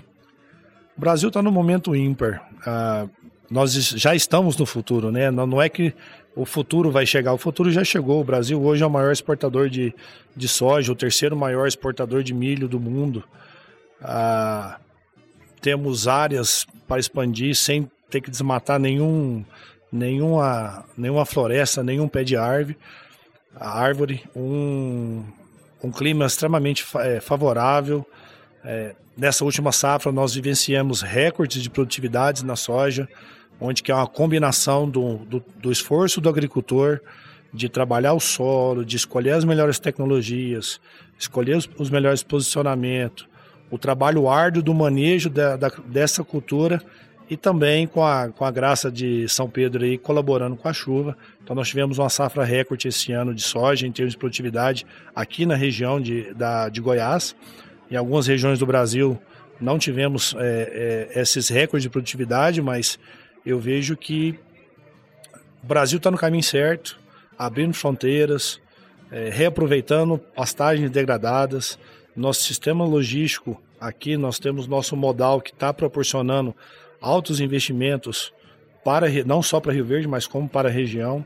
O 0.97 0.99
Brasil 1.01 1.27
está 1.27 1.41
no 1.41 1.51
momento 1.51 1.95
ímpar. 1.95 2.47
Ah, 2.65 3.07
nós 3.49 3.73
já 3.73 4.15
estamos 4.15 4.55
no 4.57 4.65
futuro, 4.65 5.11
né? 5.11 5.31
Não, 5.31 5.61
é 5.61 5.67
que 5.67 5.93
o 6.35 6.45
futuro 6.45 6.91
vai 6.91 7.05
chegar, 7.05 7.33
o 7.33 7.37
futuro 7.37 7.71
já 7.71 7.83
chegou. 7.83 8.21
O 8.21 8.23
Brasil 8.23 8.61
hoje 8.61 8.83
é 8.83 8.85
o 8.85 8.89
maior 8.89 9.11
exportador 9.11 9.69
de, 9.69 9.93
de 10.35 10.47
soja, 10.47 10.91
o 10.91 10.95
terceiro 10.95 11.35
maior 11.35 11.67
exportador 11.67 12.23
de 12.23 12.33
milho 12.33 12.67
do 12.67 12.79
mundo. 12.79 13.23
Ah, 14.01 14.79
temos 15.61 16.07
áreas 16.07 16.65
para 16.87 16.99
expandir 16.99 17.55
sem 17.55 17.89
ter 18.09 18.21
que 18.21 18.31
desmatar 18.31 18.79
nenhum, 18.79 19.43
nenhuma, 19.91 20.85
nenhuma 20.97 21.25
floresta, 21.25 21.83
nenhum 21.83 22.07
pé 22.07 22.23
de 22.23 22.35
árvore. 22.35 22.77
Árvore, 23.55 24.23
um, 24.35 25.23
um 25.83 25.91
clima 25.91 26.25
extremamente 26.25 26.85
é, 26.97 27.19
favorável. 27.19 28.05
É, 28.63 28.95
nessa 29.17 29.43
última 29.43 29.71
safra 29.71 30.11
nós 30.11 30.33
vivenciamos 30.33 31.01
recordes 31.01 31.61
de 31.61 31.69
produtividade 31.69 32.45
na 32.45 32.55
soja, 32.55 33.07
onde 33.59 33.83
que 33.83 33.91
é 33.91 33.95
uma 33.95 34.07
combinação 34.07 34.89
do, 34.89 35.17
do, 35.17 35.43
do 35.57 35.71
esforço 35.71 36.21
do 36.21 36.29
agricultor 36.29 37.01
de 37.53 37.67
trabalhar 37.67 38.13
o 38.13 38.19
solo, 38.19 38.85
de 38.85 38.95
escolher 38.95 39.31
as 39.31 39.43
melhores 39.43 39.79
tecnologias, 39.79 40.79
escolher 41.17 41.57
os, 41.57 41.69
os 41.77 41.89
melhores 41.89 42.23
posicionamentos, 42.23 43.27
o 43.71 43.77
trabalho 43.77 44.29
árduo 44.29 44.61
do 44.61 44.73
manejo 44.73 45.29
da, 45.29 45.55
da, 45.55 45.71
dessa 45.85 46.23
cultura 46.23 46.81
e 47.29 47.37
também 47.37 47.85
com 47.85 48.03
a, 48.03 48.29
com 48.29 48.43
a 48.43 48.49
graça 48.49 48.91
de 48.91 49.27
São 49.29 49.47
Pedro 49.47 49.83
aí 49.83 49.97
colaborando 49.97 50.55
com 50.55 50.67
a 50.67 50.73
chuva. 50.73 51.15
Então 51.43 51.55
nós 51.55 51.67
tivemos 51.67 51.99
uma 51.99 52.09
safra 52.09 52.43
recorde 52.43 52.87
esse 52.87 53.11
ano 53.11 53.33
de 53.33 53.43
soja 53.43 53.85
em 53.85 53.91
termos 53.91 54.13
de 54.13 54.17
produtividade 54.17 54.85
aqui 55.15 55.45
na 55.45 55.55
região 55.55 56.01
de, 56.01 56.33
da, 56.33 56.69
de 56.69 56.81
Goiás. 56.81 57.35
Em 57.91 57.95
algumas 57.95 58.25
regiões 58.25 58.57
do 58.57 58.65
Brasil 58.65 59.19
não 59.61 59.77
tivemos 59.77 60.35
é, 60.37 61.09
é, 61.13 61.21
esses 61.21 61.49
recordes 61.49 61.83
de 61.83 61.89
produtividade, 61.89 62.61
mas 62.61 62.97
eu 63.45 63.59
vejo 63.59 63.95
que 63.95 64.37
o 65.63 65.67
Brasil 65.67 65.97
está 65.97 66.09
no 66.09 66.17
caminho 66.17 66.43
certo, 66.43 66.99
abrindo 67.37 67.73
fronteiras, 67.73 68.59
é, 69.11 69.29
reaproveitando 69.29 70.17
pastagens 70.17 70.89
degradadas, 70.89 71.79
nosso 72.15 72.41
sistema 72.41 72.85
logístico 72.85 73.61
aqui, 73.79 74.17
nós 74.17 74.39
temos 74.39 74.67
nosso 74.67 74.95
modal 74.95 75.41
que 75.41 75.51
está 75.51 75.73
proporcionando 75.73 76.55
altos 77.01 77.39
investimentos 77.39 78.33
para 78.83 79.07
não 79.25 79.41
só 79.41 79.59
para 79.59 79.73
Rio 79.73 79.85
Verde, 79.85 80.07
mas 80.07 80.27
como 80.27 80.47
para 80.47 80.69
a 80.69 80.71
região. 80.71 81.25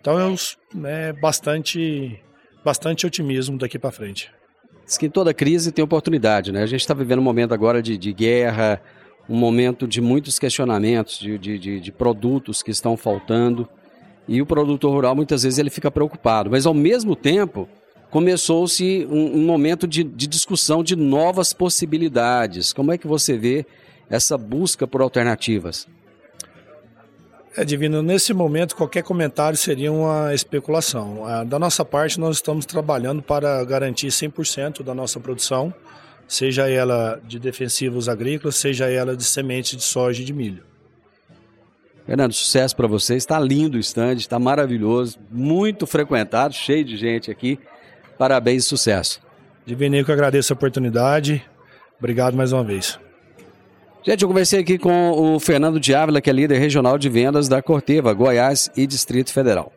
Então 0.00 0.18
é 0.18 0.34
né, 0.74 1.12
bastante, 1.12 2.20
bastante 2.64 3.06
otimismo 3.06 3.58
daqui 3.58 3.78
para 3.78 3.90
frente. 3.90 4.30
Diz 4.84 4.96
que 4.96 5.06
em 5.06 5.10
toda 5.10 5.34
crise 5.34 5.70
tem 5.70 5.84
oportunidade, 5.84 6.50
né? 6.50 6.62
A 6.62 6.66
gente 6.66 6.80
está 6.80 6.94
vivendo 6.94 7.18
um 7.18 7.22
momento 7.22 7.52
agora 7.52 7.82
de, 7.82 7.98
de, 7.98 8.12
guerra, 8.12 8.80
um 9.28 9.36
momento 9.36 9.86
de 9.86 10.00
muitos 10.00 10.38
questionamentos, 10.38 11.18
de, 11.18 11.38
de, 11.38 11.58
de, 11.58 11.80
de 11.80 11.92
produtos 11.92 12.62
que 12.62 12.70
estão 12.70 12.96
faltando. 12.96 13.68
E 14.26 14.40
o 14.40 14.46
produtor 14.46 14.92
rural 14.92 15.14
muitas 15.14 15.42
vezes 15.42 15.58
ele 15.58 15.70
fica 15.70 15.90
preocupado, 15.90 16.50
mas 16.50 16.66
ao 16.66 16.74
mesmo 16.74 17.14
tempo 17.14 17.68
começou-se 18.10 19.06
um, 19.10 19.36
um, 19.36 19.44
momento 19.44 19.86
de, 19.86 20.02
de 20.02 20.26
discussão 20.26 20.82
de 20.82 20.96
novas 20.96 21.52
possibilidades. 21.52 22.72
Como 22.72 22.92
é 22.92 22.98
que 22.98 23.06
você 23.06 23.36
vê 23.36 23.66
essa 24.08 24.38
busca 24.38 24.86
por 24.86 25.00
alternativas? 25.00 25.86
É, 27.56 27.64
Divino, 27.64 28.02
nesse 28.02 28.32
momento 28.32 28.76
qualquer 28.76 29.02
comentário 29.02 29.58
seria 29.58 29.90
uma 29.90 30.32
especulação. 30.32 31.26
Ah, 31.26 31.44
da 31.44 31.58
nossa 31.58 31.84
parte, 31.84 32.20
nós 32.20 32.36
estamos 32.36 32.64
trabalhando 32.64 33.20
para 33.22 33.64
garantir 33.64 34.08
100% 34.08 34.82
da 34.82 34.94
nossa 34.94 35.18
produção, 35.18 35.74
seja 36.28 36.68
ela 36.68 37.20
de 37.26 37.38
defensivos 37.38 38.08
agrícolas, 38.08 38.56
seja 38.56 38.88
ela 38.88 39.16
de 39.16 39.24
sementes 39.24 39.76
de 39.76 39.82
soja 39.82 40.22
e 40.22 40.24
de 40.24 40.32
milho. 40.32 40.62
Fernando, 42.06 42.32
sucesso 42.32 42.76
para 42.76 42.86
você. 42.86 43.16
Está 43.16 43.40
lindo 43.40 43.76
o 43.76 43.80
stand, 43.80 44.14
está 44.14 44.38
maravilhoso, 44.38 45.18
muito 45.30 45.86
frequentado, 45.86 46.54
cheio 46.54 46.84
de 46.84 46.96
gente 46.96 47.30
aqui. 47.30 47.58
Parabéns 48.16 48.64
e 48.64 48.68
sucesso. 48.68 49.20
Divininho, 49.66 50.04
que 50.04 50.10
eu 50.10 50.14
agradeço 50.14 50.52
a 50.52 50.56
oportunidade. 50.56 51.44
Obrigado 51.98 52.36
mais 52.36 52.52
uma 52.52 52.64
vez. 52.64 52.98
Gente, 54.02 54.22
eu 54.22 54.28
conversei 54.28 54.60
aqui 54.60 54.78
com 54.78 55.10
o 55.10 55.40
Fernando 55.40 55.78
Diávila, 55.78 56.20
que 56.20 56.30
é 56.30 56.32
líder 56.32 56.58
regional 56.58 56.96
de 56.96 57.08
vendas 57.08 57.48
da 57.48 57.60
Corteva, 57.60 58.14
Goiás 58.14 58.70
e 58.76 58.86
Distrito 58.86 59.32
Federal. 59.32 59.72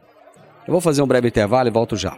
Eu 0.65 0.71
vou 0.71 0.79
fazer 0.79 1.01
um 1.01 1.07
breve 1.07 1.27
intervalo 1.27 1.67
e 1.67 1.71
volto 1.71 1.97
já. 1.97 2.17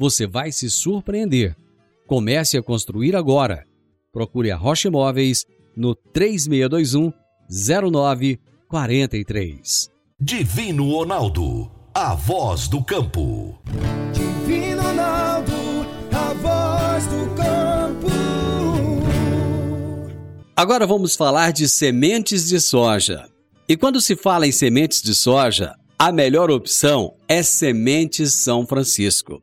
você 0.00 0.26
vai 0.26 0.50
se 0.50 0.68
surpreender. 0.70 1.54
Comece 2.06 2.56
a 2.56 2.62
construir 2.62 3.14
agora. 3.14 3.66
Procure 4.10 4.50
a 4.50 4.56
Rocha 4.56 4.88
Imóveis 4.88 5.44
no 5.76 5.94
3621 5.94 7.12
0943. 7.50 9.90
Divino 10.18 10.90
Ronaldo, 10.90 11.70
a 11.92 12.14
voz 12.14 12.66
do 12.66 12.82
campo. 12.82 13.58
Divino 14.14 14.80
Ronaldo, 14.80 15.52
a 16.12 16.32
voz 16.32 17.06
do 17.06 17.34
campo. 17.34 18.08
Agora 20.56 20.86
vamos 20.86 21.14
falar 21.14 21.52
de 21.52 21.68
sementes 21.68 22.48
de 22.48 22.58
soja. 22.58 23.28
E 23.68 23.76
quando 23.76 24.00
se 24.00 24.16
fala 24.16 24.46
em 24.46 24.52
sementes 24.52 25.02
de 25.02 25.14
soja, 25.14 25.74
a 25.98 26.10
melhor 26.10 26.50
opção 26.50 27.14
é 27.28 27.42
Sementes 27.42 28.32
São 28.32 28.66
Francisco. 28.66 29.42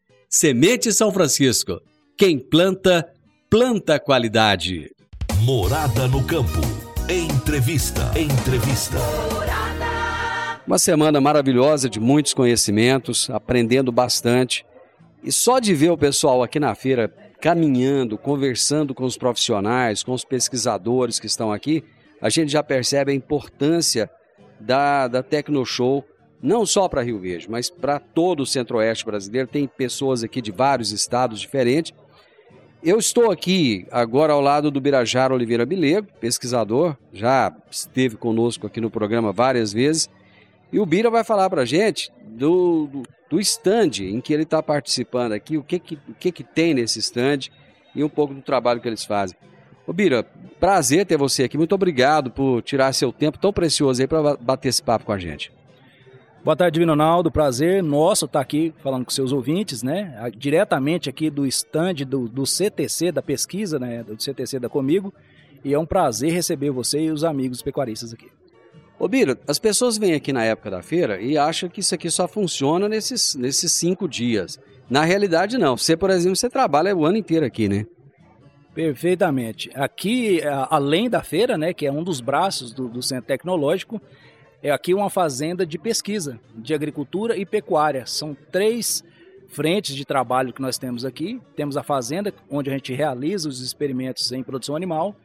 Semente 0.33 0.93
São 0.93 1.11
Francisco. 1.11 1.81
Quem 2.17 2.39
planta, 2.39 3.05
planta 3.49 3.99
qualidade. 3.99 4.89
Morada 5.43 6.07
no 6.07 6.25
campo. 6.25 6.61
Entrevista. 7.09 8.17
Entrevista. 8.17 8.95
Uma 10.65 10.79
semana 10.79 11.19
maravilhosa 11.19 11.89
de 11.89 11.99
muitos 11.99 12.33
conhecimentos, 12.33 13.29
aprendendo 13.29 13.91
bastante. 13.91 14.65
E 15.21 15.33
só 15.33 15.59
de 15.59 15.75
ver 15.75 15.91
o 15.91 15.97
pessoal 15.97 16.41
aqui 16.41 16.61
na 16.61 16.73
feira 16.75 17.13
caminhando, 17.41 18.17
conversando 18.17 18.95
com 18.95 19.03
os 19.03 19.17
profissionais, 19.17 20.01
com 20.01 20.13
os 20.13 20.23
pesquisadores 20.23 21.19
que 21.19 21.27
estão 21.27 21.51
aqui, 21.51 21.83
a 22.21 22.29
gente 22.29 22.53
já 22.53 22.63
percebe 22.63 23.11
a 23.11 23.15
importância 23.15 24.09
da, 24.61 25.09
da 25.09 25.21
Tecnoshow, 25.21 26.05
não 26.41 26.65
só 26.65 26.87
para 26.87 27.03
Rio 27.03 27.19
Verde, 27.19 27.49
mas 27.49 27.69
para 27.69 27.99
todo 27.99 28.41
o 28.41 28.45
centro-oeste 28.45 29.05
brasileiro. 29.05 29.47
Tem 29.47 29.67
pessoas 29.67 30.23
aqui 30.23 30.41
de 30.41 30.51
vários 30.51 30.91
estados 30.91 31.39
diferentes. 31.39 31.93
Eu 32.83 32.97
estou 32.97 33.29
aqui 33.29 33.85
agora 33.91 34.33
ao 34.33 34.41
lado 34.41 34.71
do 34.71 34.81
Birajara 34.81 35.35
Oliveira 35.35 35.67
Bilego, 35.67 36.07
pesquisador, 36.19 36.97
já 37.13 37.55
esteve 37.69 38.17
conosco 38.17 38.65
aqui 38.65 38.81
no 38.81 38.89
programa 38.89 39.31
várias 39.31 39.71
vezes. 39.71 40.09
E 40.71 40.79
o 40.79 40.85
Bira 40.85 41.11
vai 41.11 41.23
falar 41.23 41.47
para 41.49 41.61
a 41.61 41.65
gente 41.65 42.11
do, 42.25 42.87
do, 42.87 43.03
do 43.29 43.39
stand 43.39 43.99
em 43.99 44.19
que 44.19 44.33
ele 44.33 44.43
está 44.43 44.63
participando 44.63 45.33
aqui, 45.33 45.57
o 45.57 45.63
que, 45.63 45.77
que, 45.77 45.95
o 46.09 46.13
que, 46.15 46.31
que 46.31 46.43
tem 46.43 46.73
nesse 46.73 46.97
stand 46.99 47.51
e 47.93 48.03
um 48.03 48.09
pouco 48.09 48.33
do 48.33 48.41
trabalho 48.41 48.81
que 48.81 48.87
eles 48.87 49.05
fazem. 49.05 49.37
Ô 49.85 49.93
Bira, 49.93 50.23
prazer 50.59 51.05
ter 51.05 51.17
você 51.17 51.43
aqui. 51.43 51.57
Muito 51.57 51.75
obrigado 51.75 52.31
por 52.31 52.63
tirar 52.63 52.93
seu 52.93 53.11
tempo 53.11 53.37
tão 53.37 53.53
precioso 53.53 54.01
aí 54.01 54.07
para 54.07 54.37
bater 54.37 54.69
esse 54.69 54.81
papo 54.81 55.05
com 55.05 55.11
a 55.11 55.19
gente. 55.19 55.51
Boa 56.43 56.55
tarde, 56.55 56.73
Divino 56.73 56.93
Ronaldo. 56.93 57.29
Prazer 57.29 57.83
nosso 57.83 58.25
estar 58.25 58.39
aqui 58.39 58.73
falando 58.81 59.05
com 59.05 59.11
seus 59.11 59.31
ouvintes, 59.31 59.83
né? 59.83 60.31
Diretamente 60.35 61.07
aqui 61.07 61.29
do 61.29 61.45
stand 61.45 61.93
do, 62.07 62.27
do 62.27 62.47
CTC, 62.47 63.11
da 63.11 63.21
pesquisa, 63.21 63.77
né? 63.77 64.01
Do 64.03 64.19
CTC 64.19 64.57
da 64.57 64.67
Comigo. 64.67 65.13
E 65.63 65.71
é 65.71 65.77
um 65.77 65.85
prazer 65.85 66.33
receber 66.33 66.71
você 66.71 67.01
e 67.01 67.11
os 67.11 67.23
amigos 67.23 67.61
pecuaristas 67.61 68.11
aqui. 68.11 68.25
Ô 68.97 69.07
Bira, 69.07 69.37
as 69.47 69.59
pessoas 69.59 69.99
vêm 69.99 70.15
aqui 70.15 70.33
na 70.33 70.43
época 70.43 70.71
da 70.71 70.81
feira 70.81 71.21
e 71.21 71.37
acham 71.37 71.69
que 71.69 71.79
isso 71.79 71.93
aqui 71.93 72.09
só 72.09 72.27
funciona 72.27 72.89
nesses, 72.89 73.35
nesses 73.35 73.71
cinco 73.73 74.09
dias. 74.09 74.59
Na 74.89 75.03
realidade, 75.03 75.59
não. 75.59 75.77
Você, 75.77 75.95
por 75.95 76.09
exemplo, 76.09 76.35
você 76.35 76.49
trabalha 76.49 76.95
o 76.95 77.05
ano 77.05 77.17
inteiro 77.17 77.45
aqui, 77.45 77.69
né? 77.69 77.85
Perfeitamente. 78.73 79.69
Aqui, 79.75 80.41
além 80.71 81.07
da 81.07 81.21
feira, 81.21 81.55
né, 81.55 81.71
que 81.71 81.85
é 81.85 81.91
um 81.91 82.03
dos 82.03 82.19
braços 82.19 82.73
do, 82.73 82.87
do 82.87 83.03
Centro 83.03 83.27
Tecnológico, 83.27 84.01
é 84.63 84.71
aqui 84.71 84.93
uma 84.93 85.09
fazenda 85.09 85.65
de 85.65 85.77
pesquisa, 85.77 86.39
de 86.55 86.73
agricultura 86.73 87.35
e 87.35 87.45
pecuária. 87.45 88.05
São 88.05 88.35
três 88.51 89.03
frentes 89.47 89.95
de 89.95 90.05
trabalho 90.05 90.53
que 90.53 90.61
nós 90.61 90.77
temos 90.77 91.03
aqui. 91.03 91.41
Temos 91.55 91.75
a 91.77 91.83
fazenda, 91.83 92.33
onde 92.49 92.69
a 92.69 92.73
gente 92.73 92.93
realiza 92.93 93.49
os 93.49 93.61
experimentos 93.61 94.31
em 94.31 94.43
produção 94.43 94.75
animal. 94.75 95.15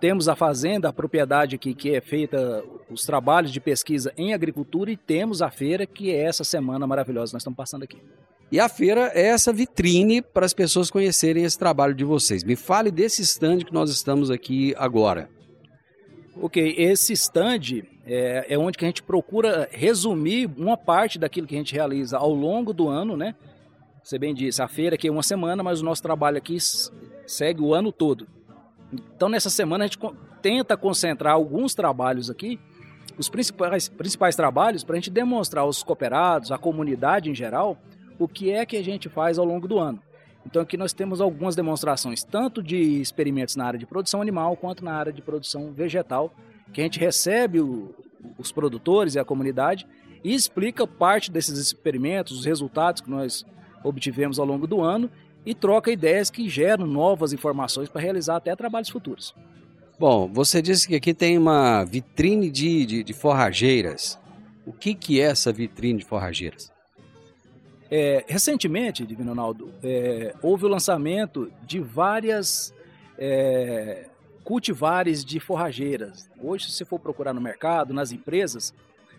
Temos 0.00 0.28
a 0.28 0.34
fazenda, 0.34 0.88
a 0.88 0.92
propriedade 0.92 1.54
aqui 1.54 1.74
que 1.74 1.94
é 1.94 2.00
feita 2.00 2.64
os 2.90 3.04
trabalhos 3.04 3.52
de 3.52 3.60
pesquisa 3.60 4.12
em 4.16 4.34
agricultura 4.34 4.90
e 4.90 4.96
temos 4.96 5.40
a 5.40 5.48
feira, 5.48 5.86
que 5.86 6.10
é 6.10 6.24
essa 6.24 6.42
semana 6.42 6.86
maravilhosa 6.86 7.30
que 7.30 7.34
nós 7.34 7.42
estamos 7.42 7.56
passando 7.56 7.84
aqui. 7.84 7.98
E 8.50 8.58
a 8.58 8.68
feira 8.68 9.12
é 9.14 9.28
essa 9.28 9.52
vitrine 9.52 10.20
para 10.20 10.44
as 10.44 10.52
pessoas 10.52 10.90
conhecerem 10.90 11.44
esse 11.44 11.56
trabalho 11.56 11.94
de 11.94 12.04
vocês. 12.04 12.42
Me 12.42 12.56
fale 12.56 12.90
desse 12.90 13.22
stand 13.22 13.58
que 13.58 13.72
nós 13.72 13.90
estamos 13.90 14.28
aqui 14.28 14.74
agora. 14.76 15.30
Ok, 16.36 16.74
esse 16.76 17.12
stand 17.12 17.84
é, 18.06 18.46
é, 18.48 18.58
onde 18.58 18.76
que 18.76 18.84
a 18.84 18.88
gente 18.88 19.02
procura 19.02 19.68
resumir 19.70 20.50
uma 20.56 20.76
parte 20.76 21.18
daquilo 21.18 21.46
que 21.46 21.54
a 21.54 21.58
gente 21.58 21.74
realiza 21.74 22.18
ao 22.18 22.32
longo 22.32 22.72
do 22.72 22.88
ano, 22.88 23.16
né? 23.16 23.34
Você 24.02 24.18
bem 24.18 24.34
disse, 24.34 24.60
a 24.60 24.66
feira 24.66 24.96
aqui 24.96 25.06
é 25.06 25.12
uma 25.12 25.22
semana, 25.22 25.62
mas 25.62 25.80
o 25.80 25.84
nosso 25.84 26.02
trabalho 26.02 26.36
aqui 26.36 26.58
segue 27.26 27.62
o 27.62 27.72
ano 27.72 27.92
todo. 27.92 28.26
Então, 28.92 29.28
nessa 29.28 29.48
semana, 29.48 29.84
a 29.84 29.86
gente 29.86 29.98
tenta 30.42 30.76
concentrar 30.76 31.34
alguns 31.34 31.74
trabalhos 31.74 32.28
aqui, 32.28 32.58
os 33.16 33.28
principais, 33.28 33.88
principais 33.88 34.34
trabalhos, 34.34 34.82
para 34.82 34.94
a 34.94 34.98
gente 34.98 35.10
demonstrar 35.10 35.62
aos 35.62 35.82
cooperados, 35.84 36.50
à 36.50 36.58
comunidade 36.58 37.30
em 37.30 37.34
geral, 37.34 37.78
o 38.18 38.26
que 38.26 38.50
é 38.50 38.66
que 38.66 38.76
a 38.76 38.82
gente 38.82 39.08
faz 39.08 39.38
ao 39.38 39.44
longo 39.44 39.68
do 39.68 39.78
ano. 39.78 40.02
Então, 40.44 40.60
aqui 40.60 40.76
nós 40.76 40.92
temos 40.92 41.20
algumas 41.20 41.54
demonstrações, 41.54 42.24
tanto 42.24 42.60
de 42.60 43.00
experimentos 43.00 43.54
na 43.54 43.64
área 43.64 43.78
de 43.78 43.86
produção 43.86 44.20
animal, 44.20 44.56
quanto 44.56 44.84
na 44.84 44.92
área 44.92 45.12
de 45.12 45.22
produção 45.22 45.72
vegetal, 45.72 46.34
que 46.72 46.80
a 46.80 46.84
gente 46.84 46.98
recebe 46.98 47.60
o, 47.60 47.94
os 48.38 48.52
produtores 48.52 49.14
e 49.14 49.18
a 49.18 49.24
comunidade 49.24 49.86
e 50.24 50.34
explica 50.34 50.86
parte 50.86 51.30
desses 51.30 51.58
experimentos, 51.58 52.38
os 52.38 52.44
resultados 52.44 53.00
que 53.00 53.10
nós 53.10 53.44
obtivemos 53.82 54.38
ao 54.38 54.46
longo 54.46 54.66
do 54.66 54.80
ano 54.80 55.10
e 55.44 55.54
troca 55.54 55.90
ideias 55.90 56.30
que 56.30 56.48
geram 56.48 56.86
novas 56.86 57.32
informações 57.32 57.88
para 57.88 58.00
realizar 58.00 58.36
até 58.36 58.54
trabalhos 58.54 58.88
futuros. 58.88 59.34
Bom, 59.98 60.28
você 60.32 60.62
disse 60.62 60.86
que 60.86 60.94
aqui 60.94 61.12
tem 61.12 61.36
uma 61.36 61.84
vitrine 61.84 62.50
de, 62.50 62.86
de, 62.86 63.04
de 63.04 63.12
forrageiras. 63.12 64.18
O 64.64 64.72
que, 64.72 64.94
que 64.94 65.20
é 65.20 65.24
essa 65.24 65.52
vitrine 65.52 65.98
de 65.98 66.04
forrageiras? 66.04 66.72
É, 67.90 68.24
recentemente, 68.26 69.04
Divino 69.04 69.30
Ronaldo, 69.30 69.72
é, 69.82 70.34
houve 70.40 70.64
o 70.64 70.68
lançamento 70.68 71.52
de 71.66 71.78
várias 71.78 72.72
é, 73.18 74.06
cultivares 74.44 75.24
de 75.24 75.38
forrageiras. 75.40 76.30
Hoje, 76.40 76.66
se 76.66 76.72
você 76.72 76.84
for 76.84 76.98
procurar 76.98 77.32
no 77.32 77.40
mercado, 77.40 77.94
nas 77.94 78.12
empresas, 78.12 78.74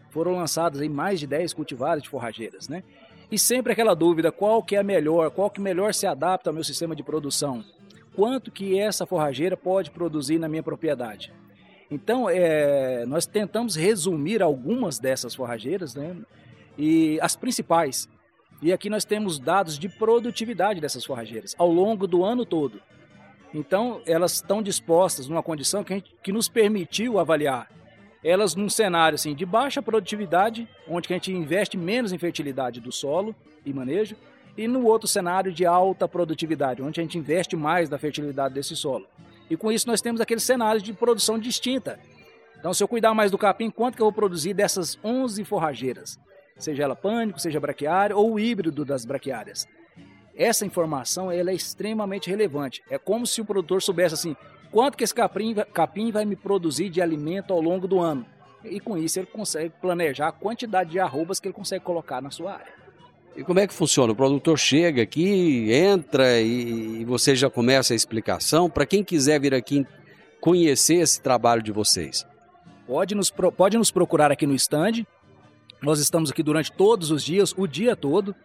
foram 0.09 0.35
lançados 0.35 0.79
aí 0.79 0.89
mais 0.89 1.19
de 1.19 1.27
10 1.27 1.53
cultivares 1.53 2.03
de 2.03 2.09
forrageiras, 2.09 2.67
né? 2.67 2.83
E 3.31 3.39
sempre 3.39 3.73
aquela 3.73 3.95
dúvida, 3.95 4.31
qual 4.31 4.61
que 4.61 4.75
é 4.75 4.83
melhor, 4.83 5.31
qual 5.31 5.49
que 5.49 5.59
melhor 5.59 5.93
se 5.93 6.05
adapta 6.05 6.49
ao 6.49 6.53
meu 6.53 6.63
sistema 6.63 6.95
de 6.95 7.01
produção? 7.01 7.63
Quanto 8.15 8.51
que 8.51 8.77
essa 8.77 9.07
forrageira 9.07 9.57
pode 9.57 9.89
produzir 9.89 10.37
na 10.37 10.47
minha 10.47 10.61
propriedade? 10.61 11.33
Então, 11.89 12.29
é, 12.29 13.05
nós 13.07 13.25
tentamos 13.25 13.75
resumir 13.75 14.43
algumas 14.43 14.99
dessas 14.99 15.33
forrageiras, 15.33 15.95
né? 15.95 16.15
E 16.77 17.19
as 17.21 17.35
principais. 17.35 18.07
E 18.61 18.71
aqui 18.71 18.89
nós 18.89 19.03
temos 19.03 19.39
dados 19.39 19.79
de 19.79 19.89
produtividade 19.89 20.79
dessas 20.79 21.03
forrageiras 21.03 21.55
ao 21.57 21.71
longo 21.71 22.05
do 22.05 22.23
ano 22.23 22.45
todo. 22.45 22.79
Então, 23.53 24.01
elas 24.05 24.33
estão 24.33 24.61
dispostas 24.61 25.27
numa 25.27 25.43
condição 25.43 25.83
que, 25.83 25.93
gente, 25.93 26.15
que 26.23 26.31
nos 26.31 26.49
permitiu 26.49 27.19
avaliar 27.19 27.69
elas 28.23 28.55
num 28.55 28.69
cenário 28.69 29.15
assim 29.15 29.35
de 29.35 29.45
baixa 29.45 29.81
produtividade, 29.81 30.67
onde 30.87 31.11
a 31.11 31.15
gente 31.15 31.31
investe 31.31 31.77
menos 31.77 32.13
em 32.13 32.17
fertilidade 32.17 32.79
do 32.79 32.91
solo 32.91 33.35
e 33.65 33.73
manejo, 33.73 34.15
e 34.57 34.67
no 34.67 34.85
outro 34.85 35.07
cenário 35.07 35.51
de 35.51 35.65
alta 35.65 36.07
produtividade, 36.07 36.81
onde 36.81 36.99
a 36.99 37.03
gente 37.03 37.17
investe 37.17 37.55
mais 37.55 37.89
na 37.89 37.97
fertilidade 37.97 38.53
desse 38.53 38.75
solo. 38.75 39.05
E 39.49 39.57
com 39.57 39.71
isso 39.71 39.87
nós 39.87 39.99
temos 39.99 40.21
aqueles 40.21 40.43
cenários 40.43 40.83
de 40.83 40.93
produção 40.93 41.37
distinta. 41.37 41.99
Então, 42.57 42.73
se 42.73 42.81
eu 42.81 42.87
cuidar 42.87 43.13
mais 43.13 43.29
do 43.29 43.37
capim, 43.37 43.69
quanto 43.69 43.95
que 43.95 44.01
eu 44.01 44.05
vou 44.05 44.13
produzir 44.13 44.53
dessas 44.53 44.97
11 45.03 45.43
forrageiras? 45.43 46.17
Seja 46.57 46.83
ela 46.83 46.95
pânico, 46.95 47.39
seja 47.39 47.59
braquiária 47.59 48.15
ou 48.15 48.33
o 48.33 48.39
híbrido 48.39 48.85
das 48.85 49.03
braquiárias. 49.03 49.67
Essa 50.35 50.65
informação 50.65 51.31
ela 51.31 51.51
é 51.51 51.53
extremamente 51.53 52.29
relevante. 52.29 52.81
É 52.89 52.97
como 52.97 53.27
se 53.27 53.41
o 53.41 53.45
produtor 53.45 53.81
soubesse 53.81 54.15
assim, 54.15 54.35
quanto 54.71 54.97
que 54.97 55.03
esse 55.03 55.13
capim, 55.13 55.53
capim 55.73 56.11
vai 56.11 56.25
me 56.25 56.35
produzir 56.35 56.89
de 56.89 57.01
alimento 57.01 57.53
ao 57.53 57.61
longo 57.61 57.87
do 57.87 57.99
ano. 57.99 58.25
E 58.63 58.79
com 58.79 58.97
isso 58.97 59.19
ele 59.19 59.27
consegue 59.27 59.71
planejar 59.81 60.29
a 60.29 60.31
quantidade 60.31 60.91
de 60.91 60.99
arrobas 60.99 61.39
que 61.39 61.47
ele 61.47 61.53
consegue 61.53 61.83
colocar 61.83 62.21
na 62.21 62.31
sua 62.31 62.53
área. 62.53 62.73
E 63.35 63.43
como 63.43 63.59
é 63.59 63.67
que 63.67 63.73
funciona? 63.73 64.13
O 64.13 64.15
produtor 64.15 64.57
chega 64.57 65.01
aqui, 65.01 65.71
entra 65.71 66.39
e 66.39 67.03
você 67.05 67.35
já 67.35 67.49
começa 67.49 67.93
a 67.93 67.95
explicação. 67.95 68.69
Para 68.69 68.85
quem 68.85 69.03
quiser 69.03 69.39
vir 69.39 69.53
aqui 69.53 69.85
conhecer 70.39 70.95
esse 70.95 71.21
trabalho 71.21 71.63
de 71.63 71.71
vocês. 71.71 72.27
Pode 72.85 73.15
nos, 73.15 73.31
pode 73.31 73.77
nos 73.77 73.91
procurar 73.91 74.31
aqui 74.31 74.45
no 74.45 74.53
stand. 74.53 75.05
Nós 75.81 75.99
estamos 75.99 76.31
aqui 76.31 76.43
durante 76.43 76.71
todos 76.71 77.11
os 77.11 77.23
dias, 77.23 77.53
o 77.57 77.65
dia 77.65 77.95
todo. 77.95 78.35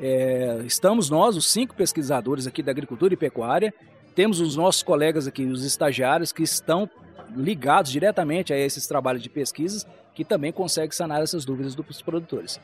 É, 0.00 0.62
estamos 0.64 1.10
nós, 1.10 1.36
os 1.36 1.50
cinco 1.50 1.74
pesquisadores 1.74 2.46
aqui 2.46 2.62
da 2.62 2.70
agricultura 2.70 3.14
e 3.14 3.16
pecuária. 3.16 3.74
Temos 4.14 4.40
os 4.40 4.56
nossos 4.56 4.82
colegas 4.82 5.26
aqui, 5.26 5.44
os 5.44 5.64
estagiários, 5.64 6.32
que 6.32 6.42
estão 6.42 6.88
ligados 7.36 7.90
diretamente 7.90 8.52
a 8.52 8.58
esses 8.58 8.86
trabalhos 8.86 9.22
de 9.22 9.28
pesquisas, 9.28 9.86
que 10.14 10.24
também 10.24 10.52
conseguem 10.52 10.90
sanar 10.90 11.22
essas 11.22 11.44
dúvidas 11.44 11.74
dos 11.74 12.02
produtores. 12.02 12.60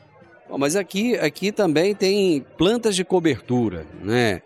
Bom, 0.49 0.57
mas 0.57 0.75
aqui, 0.75 1.15
aqui 1.15 1.51
também 1.51 1.95
tem 1.95 2.41
plantas 2.57 2.95
de 2.95 3.03
cobertura, 3.03 3.85
né? 4.01 4.41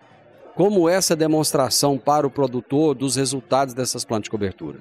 Como 0.55 0.89
essa 0.89 1.15
demonstração 1.15 1.97
para 1.97 2.27
o 2.27 2.29
produtor 2.29 2.93
dos 2.93 3.15
resultados 3.15 3.73
dessas 3.73 4.03
plantas 4.03 4.25
de 4.25 4.29
cobertura? 4.29 4.79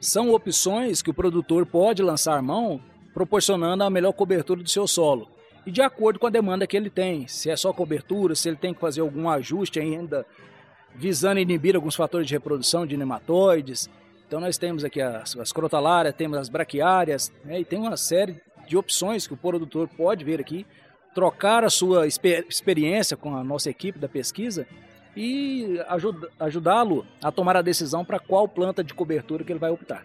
São 0.00 0.32
opções 0.32 1.00
que 1.00 1.10
o 1.10 1.14
produtor 1.14 1.64
pode 1.64 2.02
lançar 2.02 2.42
mão, 2.42 2.80
proporcionando 3.12 3.84
a 3.84 3.90
melhor 3.90 4.12
cobertura 4.12 4.62
do 4.62 4.68
seu 4.68 4.86
solo. 4.86 5.28
E 5.66 5.70
de 5.70 5.80
acordo 5.80 6.18
com 6.18 6.26
a 6.26 6.30
demanda 6.30 6.66
que 6.66 6.76
ele 6.76 6.90
tem, 6.90 7.26
se 7.26 7.50
é 7.50 7.56
só 7.56 7.72
cobertura, 7.72 8.34
se 8.34 8.48
ele 8.48 8.56
tem 8.56 8.74
que 8.74 8.80
fazer 8.80 9.00
algum 9.00 9.28
ajuste 9.28 9.80
ainda, 9.80 10.26
visando 10.94 11.40
inibir 11.40 11.74
alguns 11.74 11.96
fatores 11.96 12.26
de 12.26 12.34
reprodução 12.34 12.86
de 12.86 12.96
nematóides. 12.96 13.88
Então 14.26 14.40
nós 14.40 14.58
temos 14.58 14.84
aqui 14.84 15.00
as, 15.00 15.36
as 15.36 15.52
crotalárias, 15.52 16.14
temos 16.14 16.36
as 16.36 16.48
braquiárias, 16.48 17.32
né, 17.44 17.60
e 17.60 17.64
tem 17.64 17.78
uma 17.78 17.96
série 17.96 18.40
de 18.66 18.76
opções 18.76 19.26
que 19.26 19.34
o 19.34 19.36
produtor 19.38 19.88
pode 19.88 20.24
ver 20.24 20.40
aqui, 20.40 20.66
trocar 21.14 21.64
a 21.64 21.70
sua 21.70 22.06
exper 22.06 22.44
experiência 22.48 23.16
com 23.16 23.36
a 23.36 23.44
nossa 23.44 23.70
equipe 23.70 23.98
da 23.98 24.08
pesquisa 24.08 24.66
e 25.16 25.80
ajud 25.88 26.26
ajudá-lo 26.40 27.06
a 27.22 27.30
tomar 27.30 27.56
a 27.56 27.62
decisão 27.62 28.04
para 28.04 28.18
qual 28.18 28.48
planta 28.48 28.82
de 28.82 28.92
cobertura 28.92 29.44
que 29.44 29.52
ele 29.52 29.58
vai 29.58 29.70
optar. 29.70 30.04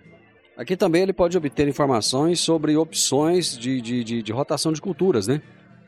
Aqui 0.59 0.75
também 0.75 1.03
ele 1.03 1.13
pode 1.13 1.37
obter 1.37 1.69
informações 1.69 2.41
sobre 2.41 2.75
opções 2.75 3.57
de, 3.57 3.79
de, 3.79 4.03
de, 4.03 4.21
de 4.21 4.31
rotação 4.33 4.73
de 4.73 4.81
culturas, 4.81 5.25
né? 5.25 5.41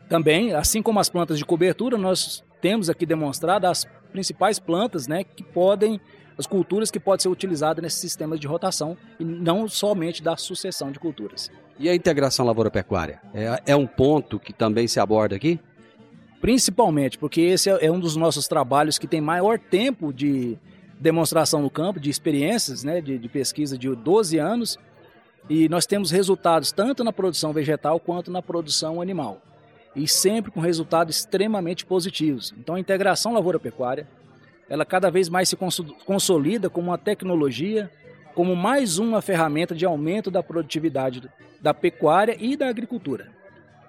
Também, 0.07 0.53
assim 0.53 0.81
como 0.81 0.97
as 0.97 1.09
plantas 1.09 1.37
de 1.37 1.43
cobertura, 1.43 1.97
nós 1.97 2.41
temos 2.61 2.89
aqui 2.89 3.05
demonstrado 3.05 3.67
as 3.67 3.85
principais 4.13 4.59
plantas 4.59 5.07
né, 5.07 5.25
que 5.25 5.43
podem, 5.43 5.99
as 6.37 6.47
culturas 6.47 6.89
que 6.89 7.01
podem 7.01 7.23
ser 7.23 7.27
utilizadas 7.27 7.83
nesses 7.83 7.99
sistemas 7.99 8.39
de 8.39 8.47
rotação 8.47 8.95
e 9.19 9.25
não 9.25 9.67
somente 9.67 10.23
da 10.23 10.37
sucessão 10.37 10.89
de 10.89 10.99
culturas. 10.99 11.51
E 11.77 11.89
a 11.89 11.93
integração 11.93 12.45
lavoura-pecuária? 12.45 13.19
É, 13.33 13.73
é 13.73 13.75
um 13.75 13.85
ponto 13.85 14.39
que 14.39 14.53
também 14.53 14.87
se 14.87 15.01
aborda 15.01 15.35
aqui? 15.35 15.59
Principalmente, 16.39 17.17
porque 17.17 17.41
esse 17.41 17.69
é, 17.69 17.87
é 17.87 17.91
um 17.91 17.99
dos 17.99 18.15
nossos 18.15 18.47
trabalhos 18.47 18.97
que 18.97 19.05
tem 19.05 19.19
maior 19.19 19.59
tempo 19.59 20.13
de 20.13 20.57
demonstração 21.01 21.61
no 21.61 21.69
campo, 21.69 21.99
de 21.99 22.09
experiências, 22.09 22.83
né, 22.83 23.01
de, 23.01 23.17
de 23.17 23.27
pesquisa 23.27 23.77
de 23.77 23.93
12 23.93 24.37
anos, 24.37 24.77
e 25.49 25.67
nós 25.67 25.85
temos 25.87 26.11
resultados 26.11 26.71
tanto 26.71 27.03
na 27.03 27.11
produção 27.11 27.51
vegetal 27.51 27.99
quanto 27.99 28.31
na 28.31 28.41
produção 28.41 29.01
animal. 29.01 29.41
E 29.95 30.07
sempre 30.07 30.51
com 30.51 30.59
resultados 30.59 31.17
extremamente 31.17 31.85
positivos. 31.85 32.53
Então 32.57 32.75
a 32.75 32.79
integração 32.79 33.33
lavoura-pecuária, 33.33 34.07
ela 34.69 34.85
cada 34.85 35.09
vez 35.09 35.27
mais 35.27 35.49
se 35.49 35.57
consolida 36.05 36.69
como 36.69 36.91
uma 36.91 36.97
tecnologia 36.97 37.91
como 38.33 38.55
mais 38.55 38.97
uma 38.97 39.21
ferramenta 39.21 39.75
de 39.75 39.85
aumento 39.85 40.31
da 40.31 40.41
produtividade 40.41 41.29
da 41.59 41.73
pecuária 41.73 42.37
e 42.39 42.55
da 42.55 42.69
agricultura. 42.69 43.29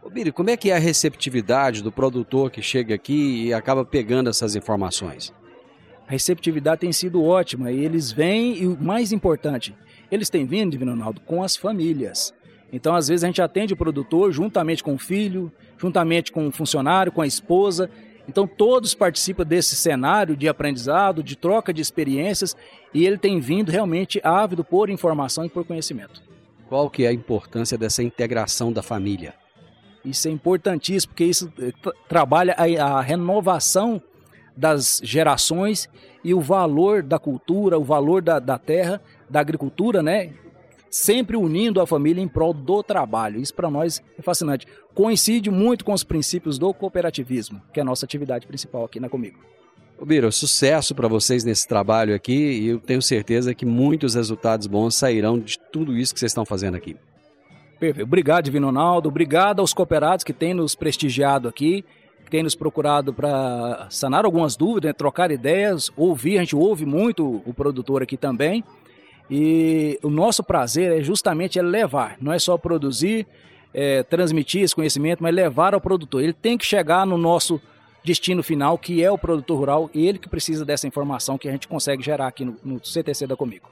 Ô 0.02 0.10
Biri, 0.10 0.32
como 0.32 0.50
é 0.50 0.56
que 0.56 0.70
é 0.70 0.74
a 0.74 0.80
receptividade 0.80 1.82
do 1.82 1.92
produtor 1.92 2.50
que 2.50 2.60
chega 2.60 2.94
aqui 2.94 3.46
e 3.46 3.54
acaba 3.54 3.84
pegando 3.84 4.28
essas 4.28 4.56
informações? 4.56 5.32
Receptividade 6.12 6.82
tem 6.82 6.92
sido 6.92 7.24
ótima 7.24 7.72
e 7.72 7.82
eles 7.82 8.12
vêm, 8.12 8.58
e 8.58 8.66
o 8.66 8.76
mais 8.78 9.12
importante, 9.12 9.74
eles 10.10 10.28
têm 10.28 10.44
vindo, 10.44 10.72
Divino 10.72 10.90
Ronaldo, 10.90 11.22
com 11.22 11.42
as 11.42 11.56
famílias. 11.56 12.34
Então, 12.70 12.94
às 12.94 13.08
vezes, 13.08 13.24
a 13.24 13.28
gente 13.28 13.40
atende 13.40 13.72
o 13.72 13.76
produtor 13.78 14.30
juntamente 14.30 14.84
com 14.84 14.92
o 14.92 14.98
filho, 14.98 15.50
juntamente 15.78 16.30
com 16.30 16.46
o 16.46 16.52
funcionário, 16.52 17.10
com 17.10 17.22
a 17.22 17.26
esposa, 17.26 17.88
então 18.28 18.46
todos 18.46 18.94
participam 18.94 19.42
desse 19.42 19.74
cenário 19.74 20.36
de 20.36 20.46
aprendizado, 20.48 21.22
de 21.22 21.34
troca 21.34 21.72
de 21.72 21.80
experiências 21.80 22.54
e 22.92 23.06
ele 23.06 23.16
tem 23.16 23.40
vindo 23.40 23.72
realmente 23.72 24.20
ávido 24.22 24.62
por 24.62 24.90
informação 24.90 25.46
e 25.46 25.48
por 25.48 25.64
conhecimento. 25.64 26.22
Qual 26.68 26.90
que 26.90 27.06
é 27.06 27.08
a 27.08 27.12
importância 27.12 27.78
dessa 27.78 28.02
integração 28.02 28.70
da 28.70 28.82
família? 28.82 29.32
Isso 30.04 30.28
é 30.28 30.30
importantíssimo 30.30 31.14
porque 31.14 31.24
isso 31.24 31.50
eh, 31.58 31.72
trabalha 32.06 32.54
a, 32.58 32.98
a 32.98 33.00
renovação 33.00 34.02
das 34.56 35.00
gerações 35.02 35.88
e 36.24 36.34
o 36.34 36.40
valor 36.40 37.02
da 37.02 37.18
cultura, 37.18 37.78
o 37.78 37.84
valor 37.84 38.22
da, 38.22 38.38
da 38.38 38.58
terra, 38.58 39.00
da 39.28 39.40
agricultura, 39.40 40.02
né? 40.02 40.32
sempre 40.92 41.38
unindo 41.38 41.80
a 41.80 41.86
família 41.86 42.22
em 42.22 42.28
prol 42.28 42.52
do 42.52 42.82
trabalho. 42.82 43.40
Isso 43.40 43.54
para 43.54 43.70
nós 43.70 44.02
é 44.18 44.22
fascinante. 44.22 44.66
Coincide 44.94 45.50
muito 45.50 45.86
com 45.86 45.94
os 45.94 46.04
princípios 46.04 46.58
do 46.58 46.72
cooperativismo, 46.74 47.62
que 47.72 47.80
é 47.80 47.82
a 47.82 47.84
nossa 47.84 48.04
atividade 48.04 48.46
principal 48.46 48.84
aqui 48.84 49.00
na 49.00 49.08
Comigo. 49.08 49.38
Biro, 50.04 50.30
sucesso 50.32 50.94
para 50.96 51.06
vocês 51.06 51.44
nesse 51.44 51.66
trabalho 51.66 52.14
aqui 52.14 52.34
e 52.34 52.68
eu 52.68 52.80
tenho 52.80 53.00
certeza 53.00 53.54
que 53.54 53.64
muitos 53.64 54.14
resultados 54.16 54.66
bons 54.66 54.96
sairão 54.96 55.38
de 55.38 55.58
tudo 55.70 55.96
isso 55.96 56.12
que 56.12 56.18
vocês 56.18 56.30
estão 56.30 56.44
fazendo 56.44 56.76
aqui. 56.76 56.96
Perfeito. 57.78 58.06
Obrigado, 58.06 58.44
Divino 58.44 58.66
Ronaldo. 58.66 59.08
Obrigado 59.08 59.60
aos 59.60 59.72
cooperados 59.72 60.24
que 60.24 60.32
têm 60.32 60.54
nos 60.54 60.74
prestigiado 60.74 61.48
aqui, 61.48 61.84
têm 62.32 62.42
nos 62.42 62.54
procurado 62.54 63.12
para 63.12 63.86
sanar 63.90 64.24
algumas 64.24 64.56
dúvidas, 64.56 64.88
né, 64.88 64.92
trocar 64.94 65.30
ideias, 65.30 65.90
ouvir. 65.94 66.38
A 66.38 66.40
gente 66.40 66.56
ouve 66.56 66.86
muito 66.86 67.42
o 67.44 67.52
produtor 67.52 68.02
aqui 68.02 68.16
também. 68.16 68.64
E 69.30 69.98
o 70.02 70.08
nosso 70.08 70.42
prazer 70.42 70.90
é 70.98 71.02
justamente 71.02 71.58
é 71.58 71.62
levar, 71.62 72.16
não 72.22 72.32
é 72.32 72.38
só 72.38 72.56
produzir, 72.56 73.26
é, 73.74 74.02
transmitir 74.02 74.62
esse 74.62 74.74
conhecimento, 74.74 75.22
mas 75.22 75.34
levar 75.34 75.74
ao 75.74 75.80
produtor. 75.80 76.22
Ele 76.22 76.32
tem 76.32 76.56
que 76.56 76.64
chegar 76.64 77.06
no 77.06 77.18
nosso 77.18 77.60
destino 78.02 78.42
final, 78.42 78.78
que 78.78 79.04
é 79.04 79.10
o 79.10 79.18
produtor 79.18 79.58
rural, 79.58 79.90
e 79.92 80.06
ele 80.06 80.18
que 80.18 80.28
precisa 80.28 80.64
dessa 80.64 80.86
informação 80.86 81.36
que 81.36 81.46
a 81.46 81.52
gente 81.52 81.68
consegue 81.68 82.02
gerar 82.02 82.28
aqui 82.28 82.46
no, 82.46 82.56
no 82.64 82.82
CTC 82.82 83.26
da 83.26 83.36
Comigo. 83.36 83.68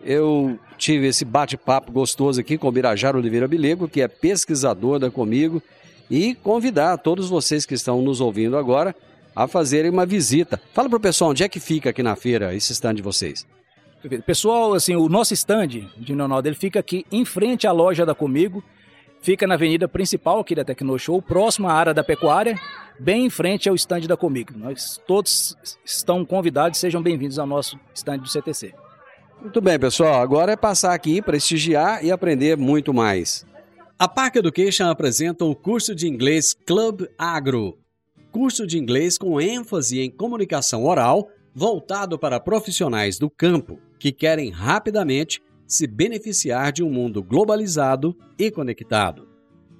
Eu 0.00 0.60
tive 0.78 1.08
esse 1.08 1.24
bate-papo 1.24 1.90
gostoso 1.90 2.40
aqui 2.40 2.56
com 2.56 2.68
o 2.68 2.72
Birajara 2.72 3.18
Oliveira 3.18 3.48
Bilego, 3.48 3.88
que 3.88 4.00
é 4.00 4.06
pesquisador 4.06 5.00
da 5.00 5.10
Comigo, 5.10 5.60
e 6.10 6.34
convidar 6.34 6.98
todos 6.98 7.28
vocês 7.28 7.64
que 7.64 7.74
estão 7.74 8.02
nos 8.02 8.20
ouvindo 8.20 8.56
agora 8.56 8.94
a 9.34 9.48
fazerem 9.48 9.90
uma 9.90 10.06
visita. 10.06 10.60
Fala 10.72 10.88
para 10.88 10.96
o 10.96 11.00
pessoal 11.00 11.30
onde 11.30 11.42
é 11.42 11.48
que 11.48 11.58
fica 11.58 11.90
aqui 11.90 12.02
na 12.02 12.14
feira 12.14 12.54
esse 12.54 12.72
stand 12.72 12.94
de 12.94 13.02
vocês. 13.02 13.46
Pessoal, 14.26 14.74
assim, 14.74 14.94
o 14.94 15.08
nosso 15.08 15.32
stand 15.32 15.68
de 15.96 16.12
Ronaldo, 16.12 16.46
ele 16.46 16.56
fica 16.56 16.78
aqui 16.78 17.06
em 17.10 17.24
frente 17.24 17.66
à 17.66 17.72
loja 17.72 18.04
da 18.04 18.14
Comigo, 18.14 18.62
fica 19.22 19.46
na 19.46 19.54
avenida 19.54 19.88
principal 19.88 20.40
aqui 20.40 20.54
da 20.54 20.62
Tecno 20.62 20.98
Show, 20.98 21.22
próxima 21.22 21.72
à 21.72 21.74
área 21.74 21.94
da 21.94 22.04
pecuária, 22.04 22.60
bem 23.00 23.24
em 23.24 23.30
frente 23.30 23.66
ao 23.66 23.74
stand 23.74 24.02
da 24.02 24.16
Comigo. 24.16 24.52
Nós 24.56 25.00
todos 25.06 25.56
estão 25.84 26.22
convidados, 26.22 26.78
sejam 26.78 27.02
bem-vindos 27.02 27.38
ao 27.38 27.46
nosso 27.46 27.80
stand 27.94 28.18
do 28.18 28.28
CTC. 28.28 28.74
Muito 29.40 29.60
bem, 29.60 29.78
pessoal. 29.78 30.20
Agora 30.20 30.52
é 30.52 30.56
passar 30.56 30.92
aqui, 30.92 31.22
prestigiar 31.22 32.04
e 32.04 32.12
aprender 32.12 32.56
muito 32.58 32.92
mais. 32.92 33.46
A 33.96 34.08
Park 34.08 34.34
Education 34.34 34.88
apresenta 34.88 35.44
o 35.44 35.54
curso 35.54 35.94
de 35.94 36.08
inglês 36.08 36.52
Club 36.52 37.06
Agro. 37.16 37.78
Curso 38.32 38.66
de 38.66 38.76
inglês 38.76 39.16
com 39.16 39.40
ênfase 39.40 40.00
em 40.00 40.10
comunicação 40.10 40.84
oral, 40.84 41.30
voltado 41.54 42.18
para 42.18 42.40
profissionais 42.40 43.20
do 43.20 43.30
campo 43.30 43.78
que 44.00 44.10
querem 44.10 44.50
rapidamente 44.50 45.40
se 45.64 45.86
beneficiar 45.86 46.72
de 46.72 46.82
um 46.82 46.90
mundo 46.90 47.22
globalizado 47.22 48.16
e 48.36 48.50
conectado. 48.50 49.28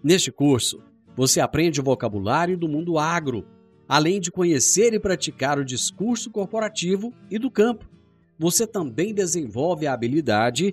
Neste 0.00 0.30
curso, 0.30 0.80
você 1.16 1.40
aprende 1.40 1.80
o 1.80 1.84
vocabulário 1.84 2.56
do 2.56 2.68
mundo 2.68 3.00
agro, 3.00 3.44
além 3.88 4.20
de 4.20 4.30
conhecer 4.30 4.94
e 4.94 5.00
praticar 5.00 5.58
o 5.58 5.64
discurso 5.64 6.30
corporativo 6.30 7.12
e 7.28 7.36
do 7.36 7.50
campo. 7.50 7.90
Você 8.38 8.64
também 8.64 9.12
desenvolve 9.12 9.88
a 9.88 9.92
habilidade 9.92 10.72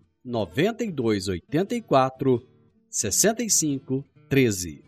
99284 0.23 2.43
6513. 2.89 4.83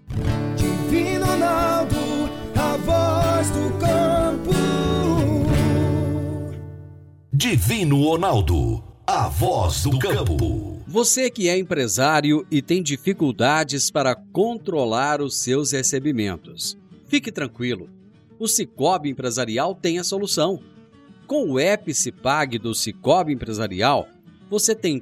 Divino 0.56 1.26
Ronaldo, 1.26 1.98
a 2.56 2.78
voz 2.78 3.50
do 3.50 3.74
campo. 3.80 4.52
Divino 7.32 8.04
Ronaldo, 8.04 8.84
a 9.08 9.28
voz 9.28 9.82
do 9.84 9.98
campo. 9.98 10.84
Você 10.88 11.32
que 11.32 11.50
é 11.50 11.58
empresário 11.58 12.46
e 12.52 12.62
tem 12.62 12.84
dificuldades 12.84 13.90
para 13.90 14.16
controlar 14.16 15.20
os 15.22 15.38
seus 15.38 15.72
recebimentos, 15.72 16.78
fique 17.08 17.32
tranquilo. 17.32 17.90
O 18.38 18.48
Cicobi 18.48 19.10
Empresarial 19.10 19.74
tem 19.74 19.98
a 19.98 20.04
solução. 20.04 20.62
Com 21.26 21.50
o 21.50 21.60
Epicipag 21.60 22.60
do 22.60 22.76
Cicobi 22.76 23.34
Empresarial, 23.34 24.08
você 24.50 24.76
tem 24.76 25.02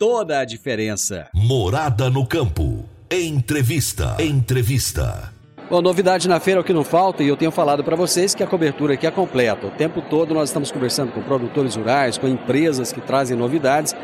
toda 0.00 0.38
a 0.38 0.46
diferença. 0.46 1.28
Morada 1.34 2.08
no 2.08 2.26
campo. 2.26 2.86
Entrevista. 3.10 4.16
Entrevista. 4.18 5.30
Bom, 5.68 5.82
novidade 5.82 6.26
na 6.26 6.40
feira 6.40 6.58
é 6.58 6.62
o 6.62 6.64
que 6.64 6.72
não 6.72 6.82
falta 6.82 7.22
e 7.22 7.28
eu 7.28 7.36
tenho 7.36 7.50
falado 7.50 7.84
para 7.84 7.94
vocês 7.96 8.34
que 8.34 8.42
a 8.42 8.46
cobertura 8.46 8.94
aqui 8.94 9.06
é 9.06 9.10
completa. 9.10 9.66
O 9.66 9.70
tempo 9.70 10.00
todo 10.00 10.32
nós 10.32 10.48
estamos 10.48 10.72
conversando 10.72 11.12
com 11.12 11.20
produtores 11.20 11.76
rurais, 11.76 12.16
com 12.16 12.26
empresas 12.26 12.94
que 12.94 13.00
trazem 13.02 13.36
novidades. 13.36 13.94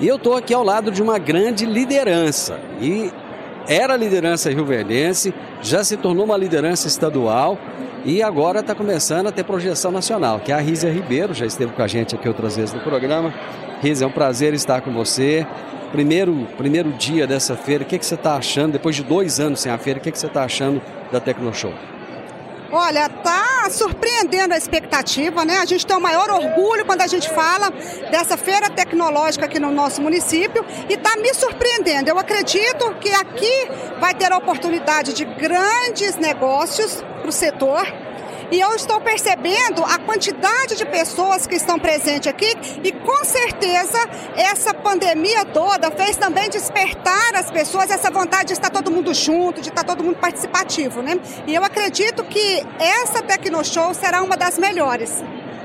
E 0.00 0.08
eu 0.08 0.16
estou 0.16 0.34
aqui 0.34 0.54
ao 0.54 0.64
lado 0.64 0.90
de 0.90 1.02
uma 1.02 1.18
grande 1.18 1.66
liderança. 1.66 2.58
E 2.80 3.12
era 3.68 3.98
liderança 3.98 4.48
rioverdense, 4.48 5.34
já 5.60 5.84
se 5.84 5.98
tornou 5.98 6.24
uma 6.24 6.38
liderança 6.38 6.88
estadual 6.88 7.58
e 8.04 8.22
agora 8.22 8.60
está 8.60 8.74
começando 8.74 9.28
a 9.28 9.32
ter 9.32 9.44
projeção 9.44 9.90
nacional, 9.90 10.38
que 10.38 10.52
é 10.52 10.54
a 10.54 10.58
Rízia 10.58 10.92
Ribeiro, 10.92 11.32
já 11.32 11.46
esteve 11.46 11.72
com 11.72 11.82
a 11.82 11.86
gente 11.86 12.14
aqui 12.14 12.28
outras 12.28 12.56
vezes 12.56 12.74
no 12.74 12.80
programa. 12.80 13.32
Rízia, 13.80 14.04
é 14.04 14.08
um 14.08 14.12
prazer 14.12 14.52
estar 14.52 14.82
com 14.82 14.92
você. 14.92 15.46
Primeiro, 15.90 16.46
primeiro 16.58 16.90
dia 16.92 17.26
dessa 17.26 17.56
feira, 17.56 17.82
o 17.82 17.86
que, 17.86 17.98
que 17.98 18.04
você 18.04 18.14
está 18.14 18.36
achando? 18.36 18.72
Depois 18.72 18.94
de 18.94 19.02
dois 19.02 19.40
anos 19.40 19.60
sem 19.60 19.72
a 19.72 19.78
feira, 19.78 19.98
o 19.98 20.02
que, 20.02 20.12
que 20.12 20.18
você 20.18 20.26
está 20.26 20.44
achando 20.44 20.82
da 21.10 21.18
Tecnoshow? 21.18 21.72
Olha, 22.76 23.08
tá 23.08 23.70
surpreendendo 23.70 24.52
a 24.52 24.56
expectativa, 24.56 25.44
né? 25.44 25.58
A 25.58 25.64
gente 25.64 25.86
tem 25.86 25.96
o 25.96 26.00
maior 26.00 26.28
orgulho 26.28 26.84
quando 26.84 27.02
a 27.02 27.06
gente 27.06 27.30
fala 27.30 27.70
dessa 28.10 28.36
feira 28.36 28.68
tecnológica 28.68 29.44
aqui 29.44 29.60
no 29.60 29.70
nosso 29.70 30.02
município 30.02 30.66
e 30.88 30.96
tá 30.96 31.14
me 31.14 31.32
surpreendendo. 31.32 32.10
Eu 32.10 32.18
acredito 32.18 32.92
que 33.00 33.10
aqui 33.10 33.68
vai 34.00 34.12
ter 34.12 34.32
a 34.32 34.38
oportunidade 34.38 35.12
de 35.12 35.24
grandes 35.24 36.16
negócios 36.16 37.00
para 37.20 37.28
o 37.28 37.32
setor. 37.32 37.86
E 38.50 38.60
eu 38.60 38.74
estou 38.74 39.00
percebendo 39.00 39.82
a 39.84 39.98
quantidade 39.98 40.76
de 40.76 40.84
pessoas 40.84 41.46
que 41.46 41.54
estão 41.54 41.78
presentes 41.78 42.28
aqui 42.28 42.52
e 42.82 42.92
com 42.92 43.24
certeza 43.24 43.98
essa 44.36 44.74
pandemia 44.74 45.44
toda 45.46 45.90
fez 45.90 46.16
também 46.16 46.50
despertar 46.50 47.34
as 47.34 47.50
pessoas 47.50 47.90
essa 47.90 48.10
vontade 48.10 48.48
de 48.48 48.52
estar 48.52 48.70
todo 48.70 48.90
mundo 48.90 49.14
junto, 49.14 49.60
de 49.60 49.70
estar 49.70 49.84
todo 49.84 50.04
mundo 50.04 50.16
participativo, 50.16 51.02
né? 51.02 51.18
E 51.46 51.54
eu 51.54 51.64
acredito 51.64 52.22
que 52.24 52.64
essa 52.78 53.22
Tecnoshow 53.22 53.94
será 53.94 54.22
uma 54.22 54.36
das 54.36 54.58
melhores. 54.58 55.24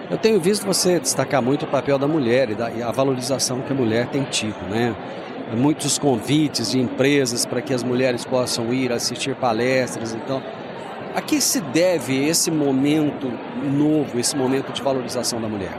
Eu 0.09 0.17
tenho 0.17 0.39
visto 0.39 0.65
você 0.65 0.99
destacar 0.99 1.41
muito 1.41 1.65
o 1.65 1.67
papel 1.67 1.99
da 1.99 2.07
mulher 2.07 2.49
e, 2.49 2.55
da, 2.55 2.71
e 2.71 2.81
a 2.81 2.91
valorização 2.91 3.61
que 3.61 3.71
a 3.71 3.75
mulher 3.75 4.07
tem 4.07 4.23
tido, 4.23 4.57
né? 4.69 4.95
Muitos 5.55 5.97
convites 5.97 6.71
de 6.71 6.79
empresas 6.79 7.45
para 7.45 7.61
que 7.61 7.73
as 7.73 7.83
mulheres 7.83 8.23
possam 8.23 8.73
ir 8.73 8.91
assistir 8.91 9.35
palestras, 9.35 10.13
então 10.13 10.41
a 11.13 11.21
que 11.21 11.41
se 11.41 11.59
deve 11.61 12.27
esse 12.27 12.51
momento 12.51 13.31
novo, 13.63 14.19
esse 14.19 14.35
momento 14.35 14.71
de 14.71 14.81
valorização 14.81 15.41
da 15.41 15.47
mulher? 15.47 15.77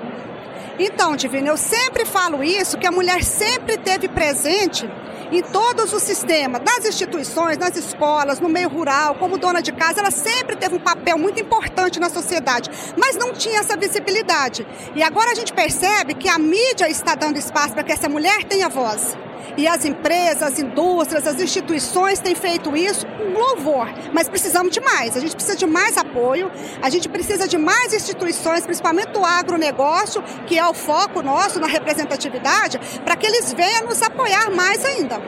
Então, 0.78 1.14
Divino, 1.14 1.48
eu 1.48 1.56
sempre 1.56 2.04
falo 2.04 2.42
isso, 2.42 2.78
que 2.78 2.86
a 2.86 2.90
mulher 2.90 3.22
sempre 3.22 3.76
teve 3.76 4.08
presente 4.08 4.88
em 5.32 5.42
todos 5.42 5.92
os 5.92 6.02
sistemas, 6.02 6.60
nas 6.64 6.84
instituições, 6.84 7.56
nas 7.56 7.76
escolas, 7.76 8.40
no 8.40 8.48
meio 8.48 8.68
rural, 8.68 9.14
como 9.14 9.38
dona 9.38 9.62
de 9.62 9.72
casa, 9.72 10.00
ela 10.00 10.10
sempre 10.10 10.56
teve 10.56 10.74
um 10.74 10.80
papel 10.80 11.16
muito 11.16 11.40
importante 11.40 12.00
na 12.00 12.08
sociedade, 12.08 12.68
mas 12.96 13.16
não 13.16 13.32
tinha 13.32 13.60
essa 13.60 13.76
visibilidade. 13.76 14.66
E 14.94 15.02
agora 15.02 15.30
a 15.30 15.34
gente 15.34 15.52
percebe 15.52 16.14
que 16.14 16.28
a 16.28 16.38
mídia 16.38 16.88
está 16.88 17.14
dando 17.14 17.38
espaço 17.38 17.74
para 17.74 17.84
que 17.84 17.92
essa 17.92 18.08
mulher 18.08 18.42
tenha 18.44 18.68
voz. 18.68 19.16
E 19.56 19.66
as 19.66 19.84
empresas, 19.84 20.42
as 20.42 20.58
indústrias, 20.58 21.26
as 21.26 21.40
instituições 21.40 22.20
têm 22.20 22.34
feito 22.34 22.76
isso 22.76 23.06
com 23.06 23.38
louvor. 23.38 23.88
Mas 24.12 24.28
precisamos 24.28 24.72
de 24.72 24.80
mais. 24.80 25.16
A 25.16 25.20
gente 25.20 25.34
precisa 25.34 25.56
de 25.56 25.66
mais 25.66 25.96
apoio, 25.96 26.50
a 26.82 26.90
gente 26.90 27.08
precisa 27.08 27.46
de 27.46 27.58
mais 27.58 27.92
instituições, 27.92 28.64
principalmente 28.64 29.16
o 29.16 29.24
agronegócio, 29.24 30.22
que 30.46 30.58
é 30.58 30.66
o 30.66 30.74
foco 30.74 31.22
nosso 31.22 31.60
na 31.60 31.66
representatividade, 31.66 32.80
para 33.04 33.16
que 33.16 33.26
eles 33.26 33.52
venham 33.52 33.86
nos 33.86 34.02
apoiar 34.02 34.50
mais 34.50 34.84
ainda. 34.84 35.20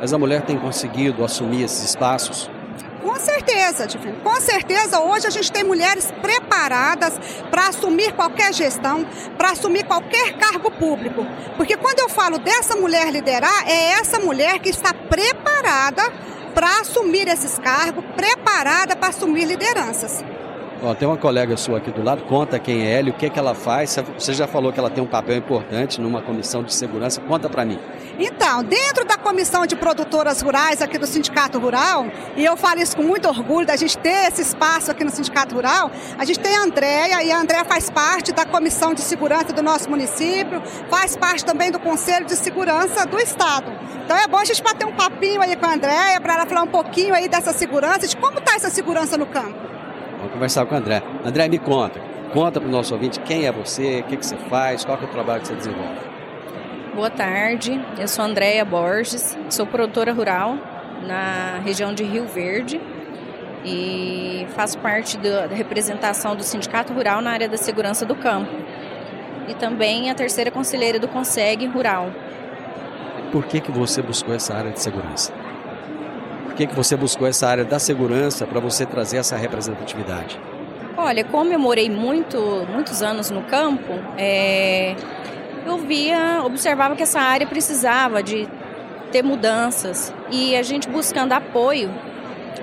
Mas 0.00 0.12
a 0.12 0.18
mulher 0.18 0.42
tem 0.42 0.56
conseguido 0.58 1.24
assumir 1.24 1.64
esses 1.64 1.82
espaços? 1.82 2.48
Com 3.02 3.16
certeza, 3.16 3.86
Divino. 3.86 4.20
Com 4.20 4.40
certeza, 4.40 5.00
hoje 5.00 5.26
a 5.26 5.30
gente 5.30 5.52
tem 5.52 5.62
mulheres 5.62 6.12
preparadas 6.20 7.14
para 7.50 7.68
assumir 7.68 8.12
qualquer 8.12 8.52
gestão, 8.52 9.06
para 9.36 9.52
assumir 9.52 9.84
qualquer 9.84 10.36
cargo 10.36 10.70
público. 10.70 11.24
Porque 11.56 11.76
quando 11.76 12.00
eu 12.00 12.08
falo 12.08 12.38
dessa 12.38 12.74
mulher 12.74 13.10
liderar, 13.10 13.68
é 13.68 13.92
essa 13.92 14.18
mulher 14.18 14.58
que 14.58 14.68
está 14.68 14.92
preparada 14.92 16.02
para 16.54 16.80
assumir 16.80 17.28
esses 17.28 17.58
cargos, 17.58 18.04
preparada 18.16 18.96
para 18.96 19.08
assumir 19.08 19.44
lideranças. 19.44 20.24
Ó, 20.80 20.94
tem 20.94 21.08
uma 21.08 21.16
colega 21.16 21.56
sua 21.56 21.78
aqui 21.78 21.90
do 21.90 22.04
lado, 22.04 22.22
conta 22.22 22.56
quem 22.58 22.86
é 22.86 22.98
ela 22.98 23.10
o 23.10 23.12
que, 23.12 23.26
é 23.26 23.30
que 23.30 23.38
ela 23.38 23.52
faz. 23.52 23.98
Você 24.16 24.32
já 24.32 24.46
falou 24.46 24.72
que 24.72 24.78
ela 24.78 24.88
tem 24.88 25.02
um 25.02 25.08
papel 25.08 25.36
importante 25.36 26.00
numa 26.00 26.22
comissão 26.22 26.62
de 26.62 26.72
segurança. 26.72 27.20
Conta 27.20 27.48
para 27.48 27.64
mim. 27.64 27.78
Então, 28.18 28.62
dentro 28.62 29.04
da 29.04 29.16
comissão 29.16 29.66
de 29.66 29.74
produtoras 29.74 30.40
rurais 30.40 30.80
aqui 30.80 30.96
do 30.96 31.06
Sindicato 31.06 31.58
Rural, 31.58 32.06
e 32.36 32.44
eu 32.44 32.56
falo 32.56 32.80
isso 32.80 32.96
com 32.96 33.02
muito 33.02 33.28
orgulho 33.28 33.66
da 33.66 33.76
gente 33.76 33.98
ter 33.98 34.28
esse 34.28 34.42
espaço 34.42 34.90
aqui 34.90 35.02
no 35.02 35.10
Sindicato 35.10 35.54
Rural, 35.54 35.90
a 36.16 36.24
gente 36.24 36.38
tem 36.38 36.56
a 36.56 36.62
Andréia, 36.62 37.22
e 37.24 37.32
a 37.32 37.40
Andréia 37.40 37.64
faz 37.64 37.90
parte 37.90 38.32
da 38.32 38.44
comissão 38.44 38.94
de 38.94 39.00
segurança 39.00 39.52
do 39.52 39.62
nosso 39.62 39.90
município, 39.90 40.62
faz 40.88 41.16
parte 41.16 41.44
também 41.44 41.70
do 41.70 41.78
Conselho 41.78 42.26
de 42.26 42.36
Segurança 42.36 43.04
do 43.04 43.18
Estado. 43.18 43.72
Então 44.04 44.16
é 44.16 44.26
bom 44.26 44.38
a 44.38 44.44
gente 44.44 44.62
bater 44.62 44.86
um 44.86 44.92
papinho 44.92 45.40
aí 45.42 45.54
com 45.54 45.66
a 45.66 45.74
Andréia, 45.74 46.20
para 46.20 46.34
ela 46.34 46.46
falar 46.46 46.62
um 46.62 46.68
pouquinho 46.68 47.14
aí 47.14 47.28
dessa 47.28 47.52
segurança, 47.52 48.06
de 48.06 48.16
como 48.16 48.38
está 48.38 48.54
essa 48.54 48.70
segurança 48.70 49.16
no 49.16 49.26
campo. 49.26 49.67
Vamos 50.18 50.32
conversar 50.32 50.66
com 50.66 50.74
o 50.74 50.78
André. 50.78 51.02
André, 51.24 51.48
me 51.48 51.58
conta. 51.58 52.00
Conta 52.32 52.60
para 52.60 52.68
o 52.68 52.72
nosso 52.72 52.92
ouvinte 52.92 53.18
quem 53.20 53.46
é 53.46 53.52
você, 53.52 54.00
o 54.00 54.04
que, 54.04 54.16
que 54.16 54.26
você 54.26 54.36
faz, 54.36 54.84
qual 54.84 54.98
é 55.00 55.04
o 55.04 55.08
trabalho 55.08 55.40
que 55.40 55.48
você 55.48 55.54
desenvolve. 55.54 55.98
Boa 56.94 57.10
tarde, 57.10 57.80
eu 57.98 58.08
sou 58.08 58.24
Andréia 58.24 58.64
Borges, 58.64 59.38
sou 59.48 59.64
produtora 59.66 60.12
rural 60.12 60.56
na 61.06 61.60
região 61.64 61.94
de 61.94 62.02
Rio 62.02 62.26
Verde 62.26 62.80
e 63.64 64.46
faço 64.50 64.78
parte 64.78 65.16
da 65.16 65.46
representação 65.46 66.34
do 66.34 66.42
Sindicato 66.42 66.92
Rural 66.92 67.22
na 67.22 67.30
área 67.30 67.48
da 67.48 67.56
segurança 67.56 68.04
do 68.04 68.16
campo 68.16 68.50
e 69.46 69.54
também 69.54 70.10
a 70.10 70.14
terceira 70.14 70.50
conselheira 70.50 70.98
do 70.98 71.08
Conseg 71.08 71.66
Rural. 71.66 72.10
Por 73.30 73.44
que, 73.46 73.60
que 73.60 73.70
você 73.70 74.02
buscou 74.02 74.34
essa 74.34 74.54
área 74.54 74.72
de 74.72 74.80
segurança? 74.80 75.32
Que, 76.58 76.66
que 76.66 76.74
você 76.74 76.96
buscou 76.96 77.28
essa 77.28 77.46
área 77.46 77.64
da 77.64 77.78
segurança 77.78 78.44
para 78.44 78.58
você 78.58 78.84
trazer 78.84 79.18
essa 79.18 79.36
representatividade? 79.36 80.40
Olha, 80.96 81.22
como 81.22 81.52
eu 81.52 81.58
morei 81.60 81.88
muito, 81.88 82.66
muitos 82.68 83.00
anos 83.00 83.30
no 83.30 83.42
campo, 83.42 83.92
é, 84.16 84.96
eu 85.64 85.78
via, 85.78 86.42
observava 86.44 86.96
que 86.96 87.02
essa 87.04 87.20
área 87.20 87.46
precisava 87.46 88.24
de 88.24 88.48
ter 89.12 89.22
mudanças 89.22 90.12
e 90.32 90.56
a 90.56 90.62
gente 90.64 90.88
buscando 90.88 91.32
apoio 91.32 91.94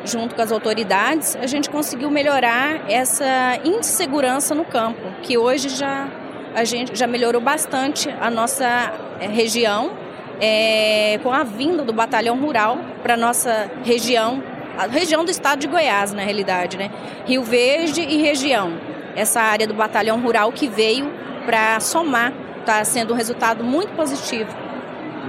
junto 0.03 0.35
com 0.35 0.41
as 0.41 0.51
autoridades, 0.51 1.37
a 1.37 1.47
gente 1.47 1.69
conseguiu 1.69 2.11
melhorar 2.11 2.91
essa 2.91 3.61
insegurança 3.63 4.53
no 4.53 4.65
campo, 4.65 4.99
que 5.23 5.37
hoje 5.37 5.69
já 5.69 6.09
a 6.53 6.65
gente 6.65 6.93
já 6.99 7.07
melhorou 7.07 7.39
bastante 7.39 8.09
a 8.19 8.29
nossa 8.29 8.91
é, 9.21 9.27
região 9.27 10.03
é, 10.39 11.19
com 11.23 11.31
a 11.31 11.43
vinda 11.43 11.83
do 11.83 11.93
batalhão 11.93 12.39
rural 12.39 12.77
para 13.01 13.15
nossa 13.15 13.69
região, 13.83 14.43
a 14.77 14.87
região 14.87 15.23
do 15.23 15.31
estado 15.31 15.59
de 15.59 15.67
Goiás, 15.67 16.13
na 16.13 16.21
realidade, 16.21 16.77
né? 16.77 16.91
Rio 17.25 17.43
Verde 17.43 18.01
e 18.01 18.17
região. 18.17 18.73
Essa 19.15 19.41
área 19.41 19.65
do 19.65 19.73
batalhão 19.73 20.19
rural 20.21 20.51
que 20.51 20.67
veio 20.67 21.11
para 21.45 21.79
somar, 21.79 22.33
está 22.59 22.83
sendo 22.83 23.13
um 23.13 23.15
resultado 23.17 23.63
muito 23.63 23.93
positivo 23.93 24.65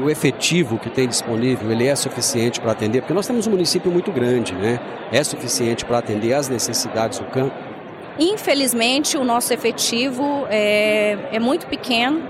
o 0.03 0.11
efetivo 0.11 0.79
que 0.79 0.91
tem 0.91 1.09
disponível, 1.09 1.71
ele 1.71 1.87
é 1.87 1.97
suficiente 1.97 2.61
para 2.61 2.73
atender? 2.73 3.01
Porque 3.01 3.15
nós 3.15 3.27
temos 3.27 3.47
um 3.47 3.51
município 3.51 3.91
muito 3.91 4.13
grande, 4.13 4.55
né? 4.55 4.81
É 5.13 5.23
suficiente 5.25 5.85
para 5.85 5.99
atender 5.99 6.35
às 6.35 6.49
necessidades 6.49 7.19
do 7.19 7.25
campo? 7.27 7.55
Infelizmente, 8.19 9.17
o 9.17 9.25
nosso 9.25 9.53
efetivo 9.53 10.47
é, 10.49 11.19
é 11.33 11.39
muito 11.39 11.67
pequeno, 11.67 12.23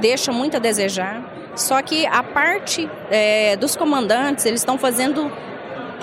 deixa 0.00 0.32
muito 0.32 0.56
a 0.56 0.60
desejar. 0.60 1.22
Só 1.56 1.80
que 1.82 2.06
a 2.06 2.22
parte 2.22 2.88
é, 3.10 3.56
dos 3.56 3.76
comandantes, 3.76 4.44
eles 4.44 4.60
estão 4.60 4.76
fazendo 4.76 5.30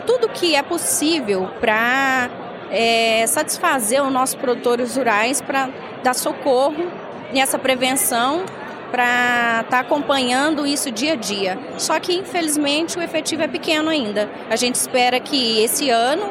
tudo 0.05 0.29
que 0.29 0.55
é 0.55 0.63
possível 0.63 1.49
para 1.59 2.29
é, 2.71 3.25
satisfazer 3.27 4.03
os 4.03 4.11
nossos 4.11 4.35
produtores 4.35 4.95
rurais, 4.95 5.41
para 5.41 5.69
dar 6.03 6.13
socorro 6.13 6.87
nessa 7.33 7.59
prevenção 7.59 8.43
para 8.91 9.61
estar 9.61 9.69
tá 9.69 9.79
acompanhando 9.79 10.67
isso 10.67 10.91
dia 10.91 11.13
a 11.13 11.15
dia. 11.15 11.57
Só 11.77 11.99
que, 11.99 12.13
infelizmente, 12.13 12.99
o 12.99 13.01
efetivo 13.01 13.41
é 13.41 13.47
pequeno 13.47 13.89
ainda. 13.89 14.29
A 14.49 14.55
gente 14.55 14.75
espera 14.75 15.19
que 15.19 15.63
esse 15.63 15.89
ano, 15.89 16.29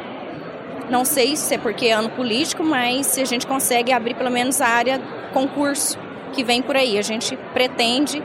não 0.89 1.03
sei 1.03 1.35
se 1.35 1.55
é 1.55 1.57
porque 1.57 1.87
é 1.87 1.93
ano 1.93 2.09
político, 2.11 2.63
mas 2.63 3.07
se 3.07 3.21
a 3.21 3.25
gente 3.25 3.47
consegue 3.47 3.91
abrir 3.91 4.13
pelo 4.13 4.29
menos 4.29 4.61
a 4.61 4.67
área 4.67 5.01
concurso 5.33 5.97
que 6.33 6.43
vem 6.43 6.61
por 6.61 6.75
aí. 6.75 6.97
A 6.97 7.01
gente 7.01 7.35
pretende 7.51 8.23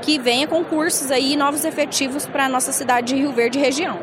que 0.00 0.18
venha 0.18 0.46
concursos 0.46 1.10
aí, 1.10 1.36
novos 1.36 1.64
efetivos 1.64 2.26
para 2.26 2.46
a 2.46 2.48
nossa 2.48 2.72
cidade 2.72 3.08
de 3.08 3.16
Rio 3.16 3.32
Verde 3.32 3.58
região. 3.58 3.98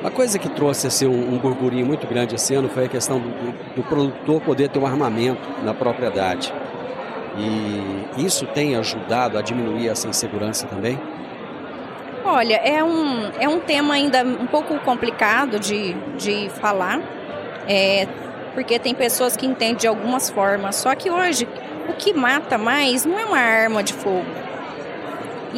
Uma 0.00 0.10
coisa 0.10 0.38
que 0.38 0.48
trouxe 0.48 0.86
assim, 0.86 1.06
um, 1.06 1.34
um 1.34 1.38
burburinho 1.38 1.86
muito 1.86 2.06
grande 2.06 2.34
esse 2.34 2.54
ano 2.54 2.68
foi 2.68 2.84
a 2.84 2.88
questão 2.88 3.18
do, 3.18 3.74
do, 3.74 3.82
produtor 3.82 4.40
poder 4.40 4.68
ter 4.68 4.78
um 4.78 4.86
armamento 4.86 5.40
na 5.64 5.74
propriedade. 5.74 6.52
E 7.36 8.24
isso 8.24 8.46
tem 8.46 8.76
ajudado 8.76 9.36
a 9.36 9.42
diminuir 9.42 9.88
essa 9.88 10.06
insegurança 10.08 10.66
também? 10.66 10.98
Olha, 12.24 12.56
é 12.56 12.82
um, 12.82 13.30
é 13.40 13.48
um 13.48 13.60
tema 13.60 13.94
ainda 13.94 14.22
um 14.22 14.46
pouco 14.46 14.78
complicado 14.80 15.58
de, 15.58 15.94
de 16.16 16.50
falar, 16.50 17.00
é, 17.68 18.06
porque 18.54 18.78
tem 18.78 18.94
pessoas 18.94 19.36
que 19.36 19.46
entendem 19.46 19.76
de 19.76 19.86
algumas 19.86 20.30
formas. 20.30 20.76
Só 20.76 20.94
que 20.94 21.10
hoje, 21.10 21.48
o 21.88 21.94
que 21.94 22.12
mata 22.12 22.58
mais 22.58 23.04
não 23.04 23.18
é 23.18 23.24
uma 23.24 23.38
arma 23.38 23.82
de 23.82 23.92
fogo. 23.92 24.45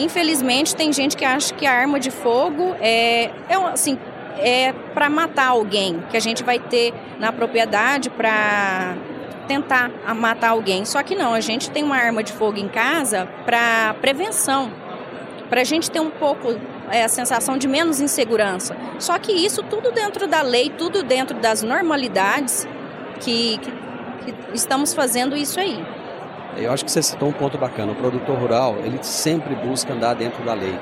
Infelizmente, 0.03 0.75
tem 0.75 0.93
gente 0.93 1.17
que 1.17 1.25
acha 1.25 1.55
que 1.55 1.67
a 1.67 1.73
arma 1.73 1.99
de 1.99 2.11
fogo 2.11 2.75
é, 2.81 3.31
é 3.49 3.55
assim, 3.73 3.99
é 4.39 4.73
para 4.95 5.11
matar 5.11 5.49
alguém, 5.49 6.03
que 6.11 6.17
a 6.17 6.21
gente 6.21 6.43
vai 6.43 6.59
ter 6.59 6.95
na 7.19 7.33
propriedade 7.33 8.09
para 8.11 8.95
tentar 9.47 9.91
matar 10.15 10.51
alguém. 10.51 10.85
Só 10.85 11.03
que 11.03 11.15
não, 11.15 11.35
a 11.35 11.41
gente 11.41 11.71
tem 11.71 11.83
uma 11.83 11.97
arma 11.97 12.23
de 12.23 12.33
fogo 12.33 12.59
em 12.59 12.69
casa 12.69 13.29
para 13.45 13.95
prevenção, 14.01 14.71
para 15.49 15.63
a 15.63 15.65
gente 15.65 15.91
ter 15.91 16.01
um 16.01 16.11
pouco 16.11 16.57
é, 16.91 17.05
a 17.05 17.09
sensação 17.09 17.57
de 17.59 17.67
menos 17.67 18.01
insegurança. 18.01 18.77
Só 18.99 19.19
que 19.19 19.33
isso 19.33 19.63
tudo 19.63 19.91
dentro 19.91 20.27
da 20.29 20.43
lei, 20.43 20.71
tudo 20.71 21.03
dentro 21.03 21.39
das 21.39 21.63
normalidades 21.63 22.69
que, 23.21 23.59
que, 23.59 23.73
que 24.33 24.35
estamos 24.55 24.95
fazendo 24.95 25.37
isso 25.37 25.59
aí. 25.59 25.98
Eu 26.57 26.73
acho 26.73 26.85
que 26.85 26.91
você 26.91 27.03
citou 27.03 27.29
um 27.29 27.33
ponto 27.33 27.57
bacana. 27.59 27.93
O 27.93 27.95
produtor 27.95 28.39
rural, 28.39 28.77
ele 28.85 28.99
sempre 29.03 29.55
busca 29.55 29.93
andar 29.93 30.15
dentro 30.15 30.43
da 30.45 30.55
lei. 30.55 30.79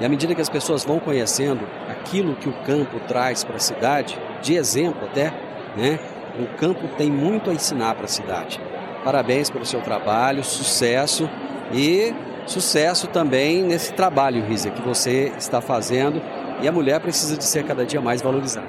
E 0.00 0.04
à 0.04 0.08
medida 0.08 0.34
que 0.34 0.40
as 0.40 0.48
pessoas 0.48 0.84
vão 0.84 0.98
conhecendo 0.98 1.60
aquilo 1.88 2.34
que 2.34 2.48
o 2.48 2.52
campo 2.64 2.98
traz 3.06 3.44
para 3.44 3.56
a 3.56 3.60
cidade, 3.60 4.18
de 4.42 4.54
exemplo 4.54 5.04
até, 5.04 5.32
né? 5.76 5.98
O 6.38 6.46
campo 6.58 6.88
tem 6.96 7.10
muito 7.10 7.50
a 7.50 7.54
ensinar 7.54 7.94
para 7.94 8.06
a 8.06 8.08
cidade. 8.08 8.60
Parabéns 9.04 9.50
pelo 9.50 9.64
seu 9.64 9.80
trabalho, 9.80 10.42
sucesso 10.42 11.30
e 11.72 12.12
sucesso 12.46 13.06
também 13.06 13.62
nesse 13.62 13.92
trabalho, 13.92 14.44
Rízia, 14.44 14.70
que 14.70 14.82
você 14.82 15.32
está 15.38 15.60
fazendo 15.60 16.20
e 16.60 16.66
a 16.66 16.72
mulher 16.72 17.00
precisa 17.00 17.36
de 17.36 17.44
ser 17.44 17.64
cada 17.64 17.86
dia 17.86 18.00
mais 18.00 18.20
valorizada. 18.20 18.66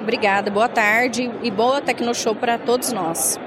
Obrigada, 0.00 0.50
boa 0.50 0.68
tarde 0.68 1.30
e 1.42 1.50
boa 1.50 1.82
Tecnoshow 1.82 2.34
para 2.34 2.56
todos 2.56 2.92
nós. 2.92 3.38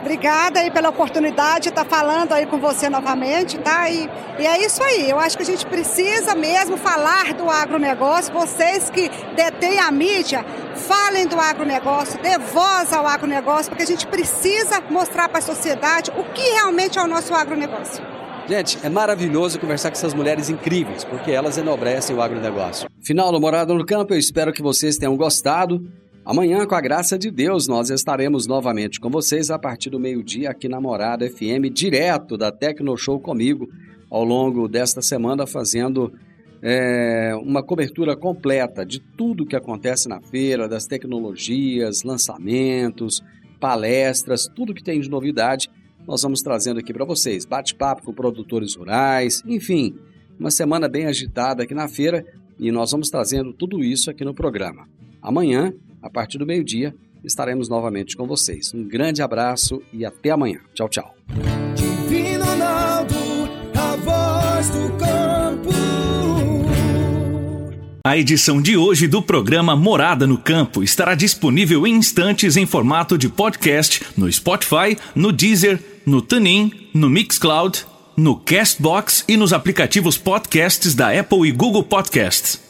Obrigada 0.00 0.60
aí 0.60 0.70
pela 0.70 0.88
oportunidade 0.88 1.64
de 1.64 1.68
estar 1.68 1.84
falando 1.84 2.32
aí 2.32 2.46
com 2.46 2.58
você 2.58 2.88
novamente, 2.88 3.58
tá? 3.58 3.88
E, 3.90 4.08
e 4.38 4.46
é 4.46 4.64
isso 4.64 4.82
aí, 4.82 5.10
eu 5.10 5.18
acho 5.18 5.36
que 5.36 5.42
a 5.42 5.46
gente 5.46 5.66
precisa 5.66 6.34
mesmo 6.34 6.78
falar 6.78 7.34
do 7.34 7.50
agronegócio. 7.50 8.32
Vocês 8.32 8.88
que 8.88 9.10
detêm 9.36 9.78
a 9.78 9.90
mídia, 9.90 10.44
falem 10.74 11.26
do 11.26 11.38
agronegócio, 11.38 12.18
dê 12.22 12.38
voz 12.38 12.92
ao 12.92 13.06
agronegócio, 13.06 13.70
porque 13.70 13.82
a 13.82 13.86
gente 13.86 14.06
precisa 14.06 14.80
mostrar 14.88 15.28
para 15.28 15.38
a 15.38 15.42
sociedade 15.42 16.10
o 16.16 16.24
que 16.32 16.48
realmente 16.50 16.98
é 16.98 17.02
o 17.02 17.06
nosso 17.06 17.34
agronegócio. 17.34 18.02
Gente, 18.48 18.78
é 18.82 18.88
maravilhoso 18.88 19.60
conversar 19.60 19.90
com 19.90 19.96
essas 19.96 20.14
mulheres 20.14 20.48
incríveis, 20.48 21.04
porque 21.04 21.30
elas 21.30 21.56
enobrecem 21.56 22.16
o 22.16 22.22
agronegócio. 22.22 22.88
Final 23.00 23.30
do 23.30 23.40
Morada 23.40 23.72
no 23.74 23.84
Campo, 23.84 24.14
eu 24.14 24.18
espero 24.18 24.52
que 24.52 24.62
vocês 24.62 24.96
tenham 24.96 25.16
gostado. 25.16 25.86
Amanhã, 26.30 26.64
com 26.64 26.76
a 26.76 26.80
graça 26.80 27.18
de 27.18 27.28
Deus, 27.28 27.66
nós 27.66 27.90
estaremos 27.90 28.46
novamente 28.46 29.00
com 29.00 29.10
vocês 29.10 29.50
a 29.50 29.58
partir 29.58 29.90
do 29.90 29.98
meio-dia 29.98 30.48
aqui 30.48 30.68
na 30.68 30.80
Morada 30.80 31.28
FM, 31.28 31.66
direto 31.72 32.36
da 32.36 32.52
Tecno 32.52 32.96
Show 32.96 33.18
comigo, 33.18 33.68
ao 34.08 34.22
longo 34.22 34.68
desta 34.68 35.02
semana, 35.02 35.44
fazendo 35.44 36.12
é, 36.62 37.32
uma 37.42 37.64
cobertura 37.64 38.14
completa 38.14 38.86
de 38.86 39.00
tudo 39.00 39.44
que 39.44 39.56
acontece 39.56 40.08
na 40.08 40.20
feira, 40.20 40.68
das 40.68 40.86
tecnologias, 40.86 42.04
lançamentos, 42.04 43.20
palestras, 43.58 44.46
tudo 44.46 44.72
que 44.72 44.84
tem 44.84 45.00
de 45.00 45.10
novidade, 45.10 45.68
nós 46.06 46.22
vamos 46.22 46.42
trazendo 46.42 46.78
aqui 46.78 46.92
para 46.92 47.04
vocês. 47.04 47.44
Bate-papo 47.44 48.04
com 48.04 48.14
produtores 48.14 48.76
rurais, 48.76 49.42
enfim, 49.44 49.96
uma 50.38 50.52
semana 50.52 50.88
bem 50.88 51.06
agitada 51.06 51.64
aqui 51.64 51.74
na 51.74 51.88
feira 51.88 52.24
e 52.56 52.70
nós 52.70 52.92
vamos 52.92 53.10
trazendo 53.10 53.52
tudo 53.52 53.82
isso 53.82 54.08
aqui 54.08 54.24
no 54.24 54.32
programa. 54.32 54.88
Amanhã, 55.20 55.74
a 56.02 56.10
partir 56.10 56.38
do 56.38 56.46
meio-dia, 56.46 56.94
estaremos 57.24 57.68
novamente 57.68 58.16
com 58.16 58.26
vocês. 58.26 58.72
Um 58.74 58.84
grande 58.84 59.22
abraço 59.22 59.82
e 59.92 60.04
até 60.04 60.30
amanhã. 60.30 60.60
Tchau, 60.74 60.88
tchau. 60.88 61.14
Divino 61.74 62.44
Ronaldo, 62.44 63.14
a 63.74 63.96
voz 63.96 64.70
do 64.70 64.88
campo. 64.96 65.70
A 68.02 68.16
edição 68.16 68.62
de 68.62 68.78
hoje 68.78 69.06
do 69.06 69.20
programa 69.20 69.76
Morada 69.76 70.26
no 70.26 70.38
Campo 70.38 70.82
estará 70.82 71.14
disponível 71.14 71.86
em 71.86 71.94
instantes 71.94 72.56
em 72.56 72.64
formato 72.64 73.18
de 73.18 73.28
podcast 73.28 74.02
no 74.16 74.30
Spotify, 74.32 74.96
no 75.14 75.30
Deezer, 75.30 75.78
no 76.06 76.22
TuneIn, 76.22 76.72
no 76.94 77.10
Mixcloud, 77.10 77.84
no 78.16 78.36
Castbox 78.36 79.24
e 79.28 79.36
nos 79.36 79.52
aplicativos 79.52 80.16
podcasts 80.16 80.94
da 80.94 81.18
Apple 81.18 81.46
e 81.46 81.52
Google 81.52 81.84
Podcasts. 81.84 82.69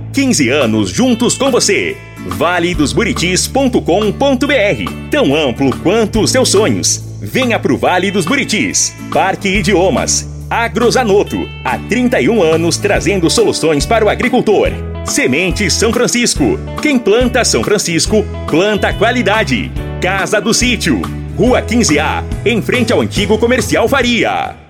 15 0.11 0.49
anos 0.49 0.89
juntos 0.89 1.37
com 1.37 1.49
você. 1.49 1.95
valedosburitis.com.br 2.27 5.09
Tão 5.09 5.33
amplo 5.35 5.73
quanto 5.77 6.19
os 6.21 6.31
seus 6.31 6.49
sonhos. 6.49 7.01
Venha 7.21 7.57
pro 7.59 7.77
Vale 7.77 8.11
dos 8.11 8.25
Buritis. 8.25 8.93
Parque 9.11 9.47
Idiomas. 9.47 10.29
Agrozanoto. 10.49 11.47
Há 11.63 11.77
31 11.77 12.43
anos 12.43 12.75
trazendo 12.77 13.29
soluções 13.29 13.85
para 13.85 14.03
o 14.03 14.09
agricultor. 14.09 14.69
Semente 15.05 15.71
São 15.71 15.93
Francisco. 15.93 16.59
Quem 16.81 16.99
planta 16.99 17.45
São 17.45 17.63
Francisco, 17.63 18.25
planta 18.47 18.91
qualidade. 18.93 19.71
Casa 20.01 20.41
do 20.41 20.53
Sítio. 20.53 21.01
Rua 21.37 21.61
15A, 21.61 22.23
em 22.45 22.61
frente 22.61 22.91
ao 22.91 22.99
antigo 23.01 23.37
comercial 23.37 23.87
Faria. 23.87 24.60